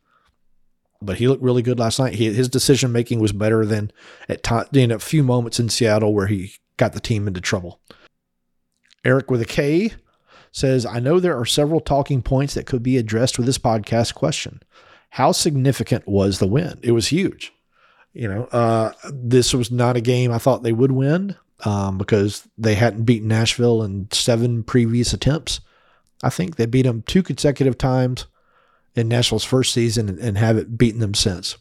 But 1.02 1.18
he 1.18 1.28
looked 1.28 1.44
really 1.44 1.62
good 1.62 1.80
last 1.80 2.00
night. 2.00 2.16
He, 2.16 2.34
his 2.34 2.50
decision 2.50 2.92
making 2.92 3.20
was 3.20 3.32
better 3.32 3.66
than 3.66 3.92
at 4.28 4.44
time, 4.44 4.68
in 4.74 4.92
a 4.92 5.00
few 5.00 5.24
moments 5.24 5.60
in 5.60 5.70
Seattle 5.70 6.14
where 6.14 6.28
he 6.28 6.54
got 6.78 6.94
the 6.94 7.00
team 7.00 7.28
into 7.28 7.42
trouble. 7.42 7.80
Eric 9.06 9.32
with 9.32 9.42
a 9.42 9.46
K 9.46 9.94
says, 10.52 10.86
I 10.86 11.00
know 11.00 11.20
there 11.20 11.38
are 11.38 11.46
several 11.46 11.80
talking 11.80 12.22
points 12.22 12.54
that 12.54 12.66
could 12.66 12.84
be 12.84 12.98
addressed 12.98 13.38
with 13.38 13.46
this 13.46 13.58
podcast 13.58 14.14
question. 14.14 14.62
How 15.12 15.32
significant 15.32 16.08
was 16.08 16.40
the 16.40 16.48
win? 16.48 16.80
It 16.84 16.92
was 16.92 17.08
huge. 17.08 17.54
You 18.14 18.28
know, 18.28 18.44
uh, 18.46 18.92
this 19.12 19.54
was 19.54 19.72
not 19.72 19.96
a 19.96 20.02
game 20.02 20.32
I 20.32 20.38
thought 20.38 20.64
they 20.64 20.74
would 20.74 20.92
win 20.92 21.36
um, 21.66 21.98
because 21.98 22.48
they 22.58 22.76
hadn't 22.76 23.04
beaten 23.04 23.28
Nashville 23.28 23.84
in 23.84 24.08
seven 24.12 24.64
previous 24.64 25.14
attempts. 25.14 25.60
I 26.24 26.30
think 26.30 26.56
they 26.56 26.66
beat 26.66 26.84
them 26.84 27.04
two 27.04 27.24
consecutive 27.24 27.78
times 27.78 28.26
in 28.96 29.08
Nashville's 29.08 29.44
first 29.44 29.74
season 29.74 30.10
and, 30.10 30.20
and 30.20 30.38
haven't 30.38 30.78
beaten 30.78 31.00
them 31.00 31.14
since. 31.14 31.58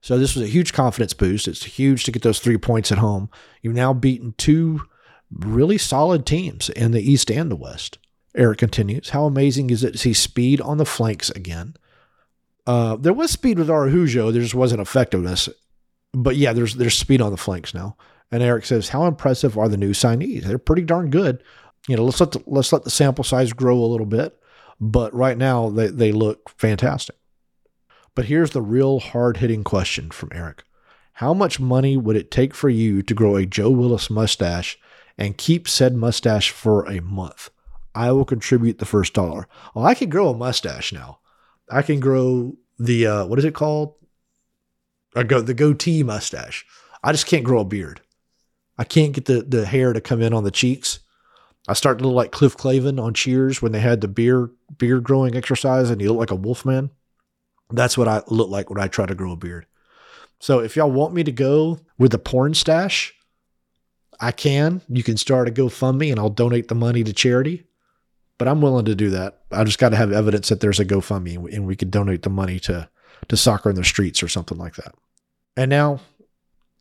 So 0.00 0.18
this 0.18 0.34
was 0.34 0.44
a 0.44 0.50
huge 0.50 0.72
confidence 0.72 1.12
boost. 1.12 1.48
It's 1.48 1.64
huge 1.64 2.04
to 2.04 2.12
get 2.12 2.22
those 2.22 2.38
three 2.38 2.58
points 2.58 2.92
at 2.92 2.98
home. 2.98 3.30
You've 3.62 3.74
now 3.74 3.92
beaten 3.92 4.34
two 4.38 4.82
really 5.30 5.78
solid 5.78 6.24
teams 6.24 6.70
in 6.70 6.92
the 6.92 7.02
East 7.02 7.30
and 7.30 7.50
the 7.50 7.56
West. 7.56 7.98
Eric 8.34 8.58
continues, 8.58 9.10
How 9.10 9.24
amazing 9.24 9.70
is 9.70 9.82
it 9.82 9.92
to 9.92 9.98
see 9.98 10.12
speed 10.12 10.60
on 10.60 10.78
the 10.78 10.86
flanks 10.86 11.30
again? 11.30 11.74
Uh, 12.66 12.96
there 12.96 13.12
was 13.14 13.30
speed 13.30 13.58
with 13.58 13.70
Araujo, 13.70 14.30
there 14.30 14.42
just 14.42 14.54
wasn't 14.54 14.80
effectiveness. 14.80 15.48
But 16.12 16.36
yeah, 16.36 16.52
there's 16.52 16.76
there's 16.76 16.96
speed 16.96 17.20
on 17.20 17.30
the 17.30 17.36
flanks 17.36 17.74
now. 17.74 17.96
And 18.30 18.42
Eric 18.42 18.66
says, 18.66 18.90
How 18.90 19.06
impressive 19.06 19.56
are 19.56 19.68
the 19.68 19.76
new 19.76 19.92
signees? 19.92 20.44
They're 20.44 20.58
pretty 20.58 20.82
darn 20.82 21.10
good. 21.10 21.42
You 21.86 21.96
know, 21.96 22.04
let's 22.04 22.20
let 22.20 22.32
the, 22.32 22.42
let's 22.46 22.72
let 22.72 22.84
the 22.84 22.90
sample 22.90 23.24
size 23.24 23.52
grow 23.52 23.78
a 23.78 23.86
little 23.86 24.06
bit. 24.06 24.38
But 24.80 25.12
right 25.14 25.36
now 25.36 25.70
they, 25.70 25.88
they 25.88 26.12
look 26.12 26.50
fantastic. 26.50 27.16
But 28.14 28.26
here's 28.26 28.50
the 28.50 28.62
real 28.62 29.00
hard 29.00 29.38
hitting 29.38 29.64
question 29.64 30.10
from 30.10 30.30
Eric. 30.32 30.64
How 31.14 31.34
much 31.34 31.58
money 31.58 31.96
would 31.96 32.16
it 32.16 32.30
take 32.30 32.54
for 32.54 32.68
you 32.68 33.02
to 33.02 33.14
grow 33.14 33.36
a 33.36 33.46
Joe 33.46 33.70
Willis 33.70 34.10
mustache 34.10 34.78
and 35.16 35.36
keep 35.36 35.68
said 35.68 35.94
mustache 35.94 36.50
for 36.50 36.84
a 36.84 37.00
month? 37.00 37.50
I 37.94 38.12
will 38.12 38.24
contribute 38.24 38.78
the 38.78 38.84
first 38.84 39.14
dollar. 39.14 39.48
Well, 39.74 39.84
I 39.84 39.94
can 39.94 40.10
grow 40.10 40.28
a 40.28 40.36
mustache 40.36 40.92
now. 40.92 41.18
I 41.70 41.82
can 41.82 41.98
grow 41.98 42.56
the 42.78 43.06
uh, 43.06 43.26
what 43.26 43.38
is 43.38 43.44
it 43.44 43.54
called? 43.54 43.94
Go 45.14 45.40
the 45.40 45.54
goatee 45.54 46.02
mustache. 46.02 46.64
I 47.02 47.12
just 47.12 47.26
can't 47.26 47.44
grow 47.44 47.60
a 47.60 47.64
beard. 47.64 48.00
I 48.78 48.84
can't 48.84 49.12
get 49.12 49.26
the 49.26 49.42
the 49.42 49.66
hair 49.66 49.92
to 49.92 50.00
come 50.00 50.22
in 50.22 50.32
on 50.32 50.44
the 50.44 50.50
cheeks. 50.50 51.00
I 51.66 51.74
start 51.74 51.98
to 51.98 52.04
look 52.04 52.14
like 52.14 52.32
Cliff 52.32 52.56
Clavin 52.56 53.02
on 53.02 53.12
Cheers 53.12 53.60
when 53.60 53.72
they 53.72 53.80
had 53.80 54.00
the 54.00 54.08
beer 54.08 54.50
beard 54.78 55.04
growing 55.04 55.36
exercise 55.36 55.90
and 55.90 56.00
he 56.00 56.08
looked 56.08 56.20
like 56.20 56.30
a 56.30 56.36
wolf 56.36 56.64
man. 56.64 56.90
That's 57.70 57.98
what 57.98 58.08
I 58.08 58.22
look 58.28 58.48
like 58.48 58.70
when 58.70 58.80
I 58.80 58.88
try 58.88 59.04
to 59.04 59.14
grow 59.14 59.32
a 59.32 59.36
beard. 59.36 59.66
So 60.40 60.60
if 60.60 60.76
y'all 60.76 60.90
want 60.90 61.12
me 61.12 61.24
to 61.24 61.32
go 61.32 61.80
with 61.98 62.12
the 62.12 62.18
porn 62.18 62.54
stash, 62.54 63.12
I 64.20 64.32
can. 64.32 64.80
You 64.88 65.02
can 65.02 65.16
start 65.16 65.48
a 65.48 65.52
GoFundMe 65.52 66.10
and 66.10 66.18
I'll 66.18 66.30
donate 66.30 66.68
the 66.68 66.74
money 66.74 67.04
to 67.04 67.12
charity 67.12 67.68
but 68.38 68.46
I'm 68.46 68.62
willing 68.62 68.84
to 68.86 68.94
do 68.94 69.10
that. 69.10 69.40
I 69.50 69.64
just 69.64 69.78
got 69.78 69.90
to 69.90 69.96
have 69.96 70.12
evidence 70.12 70.48
that 70.48 70.60
there's 70.60 70.80
a 70.80 70.84
GoFundMe 70.84 71.52
and 71.52 71.66
we 71.66 71.76
could 71.76 71.90
donate 71.90 72.22
the 72.22 72.30
money 72.30 72.58
to 72.60 72.88
to 73.26 73.36
soccer 73.36 73.68
in 73.68 73.74
the 73.74 73.84
streets 73.84 74.22
or 74.22 74.28
something 74.28 74.56
like 74.56 74.76
that. 74.76 74.94
And 75.56 75.68
now 75.68 76.00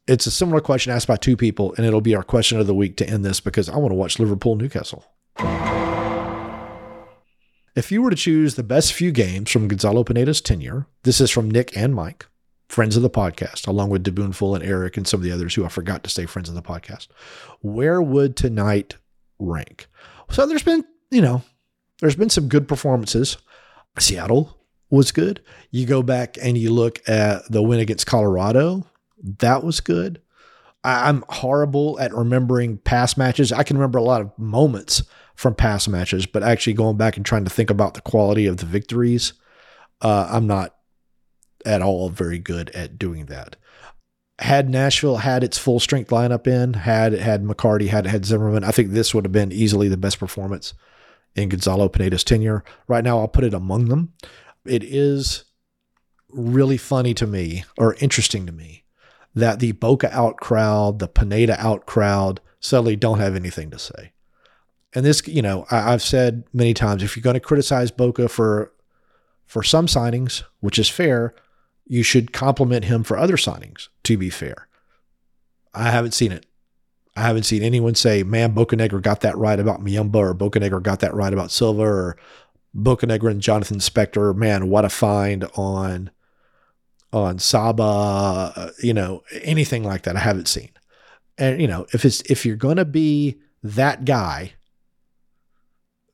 it's 0.08 0.26
a 0.26 0.32
similar 0.32 0.62
question 0.62 0.92
asked 0.92 1.08
by 1.08 1.18
two 1.18 1.38
people, 1.38 1.74
and 1.76 1.86
it'll 1.86 2.02
be 2.02 2.16
our 2.16 2.24
question 2.24 2.60
of 2.60 2.68
the 2.68 2.74
week 2.74 2.96
to 2.98 3.10
end 3.10 3.26
this 3.26 3.40
because 3.40 3.70
I 3.70 3.78
want 3.78 3.92
to 3.92 3.96
watch 3.96 4.20
Liverpool 4.20 4.56
Newcastle. 4.56 5.06
If 7.76 7.92
you 7.92 8.02
were 8.02 8.10
to 8.10 8.16
choose 8.16 8.56
the 8.56 8.64
best 8.64 8.94
few 8.94 9.12
games 9.12 9.52
from 9.52 9.68
Gonzalo 9.68 10.04
Pineda's 10.04 10.42
tenure, 10.42 10.88
this 11.04 11.22
is 11.22 11.30
from 11.30 11.52
Nick 11.52 11.78
and 11.78 11.94
Mike, 11.94 12.26
friends 12.70 12.96
of 12.96 13.04
the 13.04 13.10
podcast, 13.10 13.68
along 13.68 13.90
with 13.90 14.04
Deboonful 14.04 14.56
and 14.56 14.64
Eric 14.64 14.98
and 14.98 15.08
some 15.08 15.20
of 15.20 15.24
the 15.24 15.32
others 15.32 15.54
who 15.54 15.64
I 15.64 15.70
forgot 15.70 16.04
to 16.04 16.10
say 16.10 16.26
friends 16.26 16.50
of 16.50 16.56
the 16.56 16.62
podcast. 16.64 17.08
Where 17.62 18.02
would 18.02 18.36
tonight 18.36 18.96
rank? 19.38 19.88
So 20.32 20.48
there's 20.48 20.64
been 20.64 20.84
you 21.12 21.22
know, 21.22 21.44
there's 22.00 22.16
been 22.16 22.30
some 22.30 22.48
good 22.48 22.68
performances. 22.68 23.38
Seattle 24.00 24.58
was 24.90 25.12
good. 25.12 25.42
You 25.72 25.86
go 25.86 26.02
back 26.02 26.38
and 26.42 26.58
you 26.58 26.72
look 26.72 27.08
at 27.08 27.50
the 27.52 27.62
win 27.62 27.80
against 27.80 28.08
Colorado, 28.08 28.86
that 29.22 29.64
was 29.64 29.80
good. 29.80 30.22
I, 30.84 31.10
am 31.10 31.24
horrible 31.30 32.00
at 32.00 32.14
remembering 32.14 32.78
past 32.78 33.18
matches. 33.18 33.52
I 33.52 33.64
can 33.64 33.78
remember 33.78 34.00
a 34.00 34.04
lot 34.04 34.22
of 34.22 34.38
moments 34.38 35.04
from 35.36 35.56
past 35.56 35.90
matches, 35.90 36.26
but 36.26 36.44
actually 36.44 36.74
going 36.74 36.98
back 36.98 37.18
and 37.18 37.26
trying 37.26 37.44
to 37.44 37.50
think 37.50 37.70
about 37.70 37.94
the 37.94 38.02
quality 38.02 38.46
of 38.46 38.58
the 38.58 38.66
victories, 38.66 39.34
uh, 40.02 40.30
I'm 40.32 40.48
not 40.48 40.76
at 41.66 41.82
all 41.82 42.10
very 42.10 42.40
good 42.40 42.70
at 42.72 42.98
doing 42.98 43.26
that. 43.26 43.56
Had 44.40 44.70
Nashville 44.70 45.18
had 45.18 45.44
its 45.44 45.58
full 45.58 45.80
strength 45.80 46.12
lineup 46.12 46.46
in, 46.48 46.74
had 46.74 47.14
had 47.14 47.44
McCarty, 47.44 47.88
had 47.88 48.06
had 48.06 48.26
Zimmerman, 48.26 48.64
I 48.64 48.72
think 48.72 48.92
this 48.92 49.14
would 49.14 49.26
have 49.26 49.32
been 49.32 49.52
easily 49.52 49.88
the 49.88 49.98
best 49.98 50.20
performance 50.20 50.74
in 51.36 51.50
Gonzalo 51.50 51.90
Pineda's 51.90 52.24
tenure. 52.24 52.64
Right 52.88 53.04
now, 53.04 53.20
I'll 53.20 53.28
put 53.28 53.44
it 53.44 53.54
among 53.54 53.86
them. 53.86 54.14
It 54.66 54.84
is 54.84 55.46
really 56.30 56.78
funny 56.78 57.14
to 57.16 57.26
me 57.26 57.64
or 57.78 57.96
interesting 57.96 58.46
to 58.46 58.52
me 58.52 58.84
that 59.38 59.60
the 59.60 59.72
Boca 59.74 60.14
out 60.16 60.38
crowd, 60.38 61.00
the 61.00 61.08
Pineda 61.08 61.60
out 61.64 61.86
crowd, 61.86 62.42
suddenly 62.60 62.96
don't 62.96 63.20
have 63.20 63.36
anything 63.36 63.70
to 63.70 63.80
say. 63.80 64.12
And 64.94 65.06
this, 65.06 65.28
you 65.28 65.42
know, 65.42 65.66
I, 65.70 65.92
have 65.92 66.02
said 66.02 66.44
many 66.54 66.74
times, 66.74 67.04
if 67.04 67.16
you're 67.16 67.22
going 67.22 67.36
to 67.36 67.40
criticize 67.40 67.92
Boca 67.92 68.28
for 68.28 68.74
for 69.46 69.64
some 69.64 69.86
signings, 69.86 70.44
which 70.60 70.80
is 70.80 70.90
fair, 70.90 71.36
you 71.86 72.04
should 72.04 72.34
compliment 72.34 72.86
him 72.86 73.04
for 73.04 73.18
other 73.18 73.38
signings. 73.38 73.90
To 74.04 74.18
be 74.18 74.30
fair, 74.30 74.68
I 75.74 75.92
haven't 75.92 76.14
seen 76.14 76.32
it. 76.32 76.46
I 77.16 77.22
haven't 77.22 77.44
seen 77.44 77.64
anyone 77.64 77.96
say, 77.96 78.24
man, 78.24 78.54
Bocanegra 78.54 79.02
got 79.02 79.22
that 79.22 79.38
right 79.38 79.60
about 79.60 79.84
Muyumba 79.84 80.16
or 80.16 80.36
Bocanegra 80.36 80.82
got 80.82 81.00
that 81.00 81.14
right 81.14 81.34
about 81.34 81.52
Silva 81.52 81.84
or 81.84 82.18
Bocanegra 82.76 83.32
and 83.32 83.42
Jonathan 83.42 83.80
Spector. 83.80 84.36
Man, 84.36 84.70
what 84.70 84.86
a 84.86 84.90
find 84.90 85.46
on 85.56 86.12
on 87.14 87.40
Saba, 87.40 88.54
uh, 88.56 88.70
you 88.82 88.94
know, 88.94 89.24
anything 89.42 89.84
like 89.84 90.04
that. 90.04 90.16
I 90.16 90.20
haven't 90.20 90.48
seen. 90.48 90.70
And 91.38 91.62
you 91.62 91.68
know, 91.68 91.86
if 91.94 92.04
it's 92.06 92.22
if 92.22 92.46
you're 92.46 92.56
gonna 92.56 92.86
be 92.86 93.40
that 93.64 94.06
guy, 94.06 94.54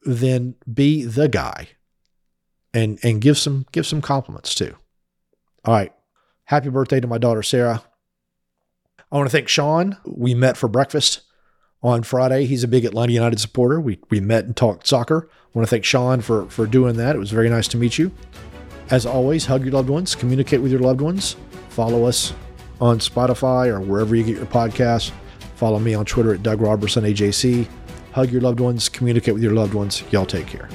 then 0.04 0.56
be 0.72 1.06
the 1.06 1.28
guy 1.28 1.70
and 2.74 3.00
and 3.04 3.22
give 3.22 3.38
some 3.38 3.66
give 3.72 3.88
some 3.88 4.02
compliments 4.02 4.54
too. 4.54 4.76
All 5.66 5.74
right. 5.74 5.94
Happy 6.46 6.70
birthday 6.70 7.00
to 7.00 7.08
my 7.08 7.18
daughter 7.18 7.44
Sarah. 7.44 7.84
I 9.12 9.18
want 9.18 9.30
to 9.30 9.32
thank 9.32 9.48
Sean. 9.48 9.98
We 10.06 10.34
met 10.34 10.58
for 10.58 10.68
breakfast 10.68 11.22
on 11.84 12.02
Friday. 12.02 12.46
He's 12.46 12.64
a 12.64 12.68
big 12.68 12.84
Atlanta 12.84 13.14
United 13.14 13.40
supporter. 13.40 13.80
We, 13.80 14.00
we 14.10 14.20
met 14.20 14.46
and 14.46 14.56
talked 14.56 14.88
soccer. 14.88 15.30
I 15.32 15.50
want 15.54 15.68
to 15.68 15.70
thank 15.70 15.86
Sean 15.86 16.22
for, 16.22 16.50
for 16.50 16.66
doing 16.66 16.96
that. 16.96 17.16
It 17.16 17.20
was 17.20 17.30
very 17.30 17.48
nice 17.48 17.68
to 17.70 17.78
meet 17.78 18.00
you. 18.00 18.12
As 18.94 19.08
always, 19.08 19.48
hug 19.48 19.64
your 19.64 19.72
loved 19.72 19.90
ones, 19.90 20.14
communicate 20.14 20.62
with 20.62 20.72
your 20.72 20.80
loved 20.80 21.02
ones. 21.02 21.36
Follow 21.70 22.06
us 22.06 22.32
on 22.80 23.00
Spotify 23.00 23.68
or 23.68 23.80
wherever 23.80 24.16
you 24.16 24.22
get 24.24 24.38
your 24.38 24.46
podcasts. 24.46 25.12
Follow 25.56 25.80
me 25.80 25.96
on 25.96 26.06
Twitter 26.06 26.32
at 26.32 26.44
Doug 26.44 26.62
Roberson 26.62 27.04
AJC. 27.04 27.68
Hug 28.12 28.30
your 28.30 28.42
loved 28.42 28.60
ones, 28.60 28.90
communicate 28.90 29.34
with 29.34 29.42
your 29.42 29.54
loved 29.54 29.74
ones. 29.74 30.04
Y'all 30.12 30.28
take 30.28 30.46
care. 30.46 30.70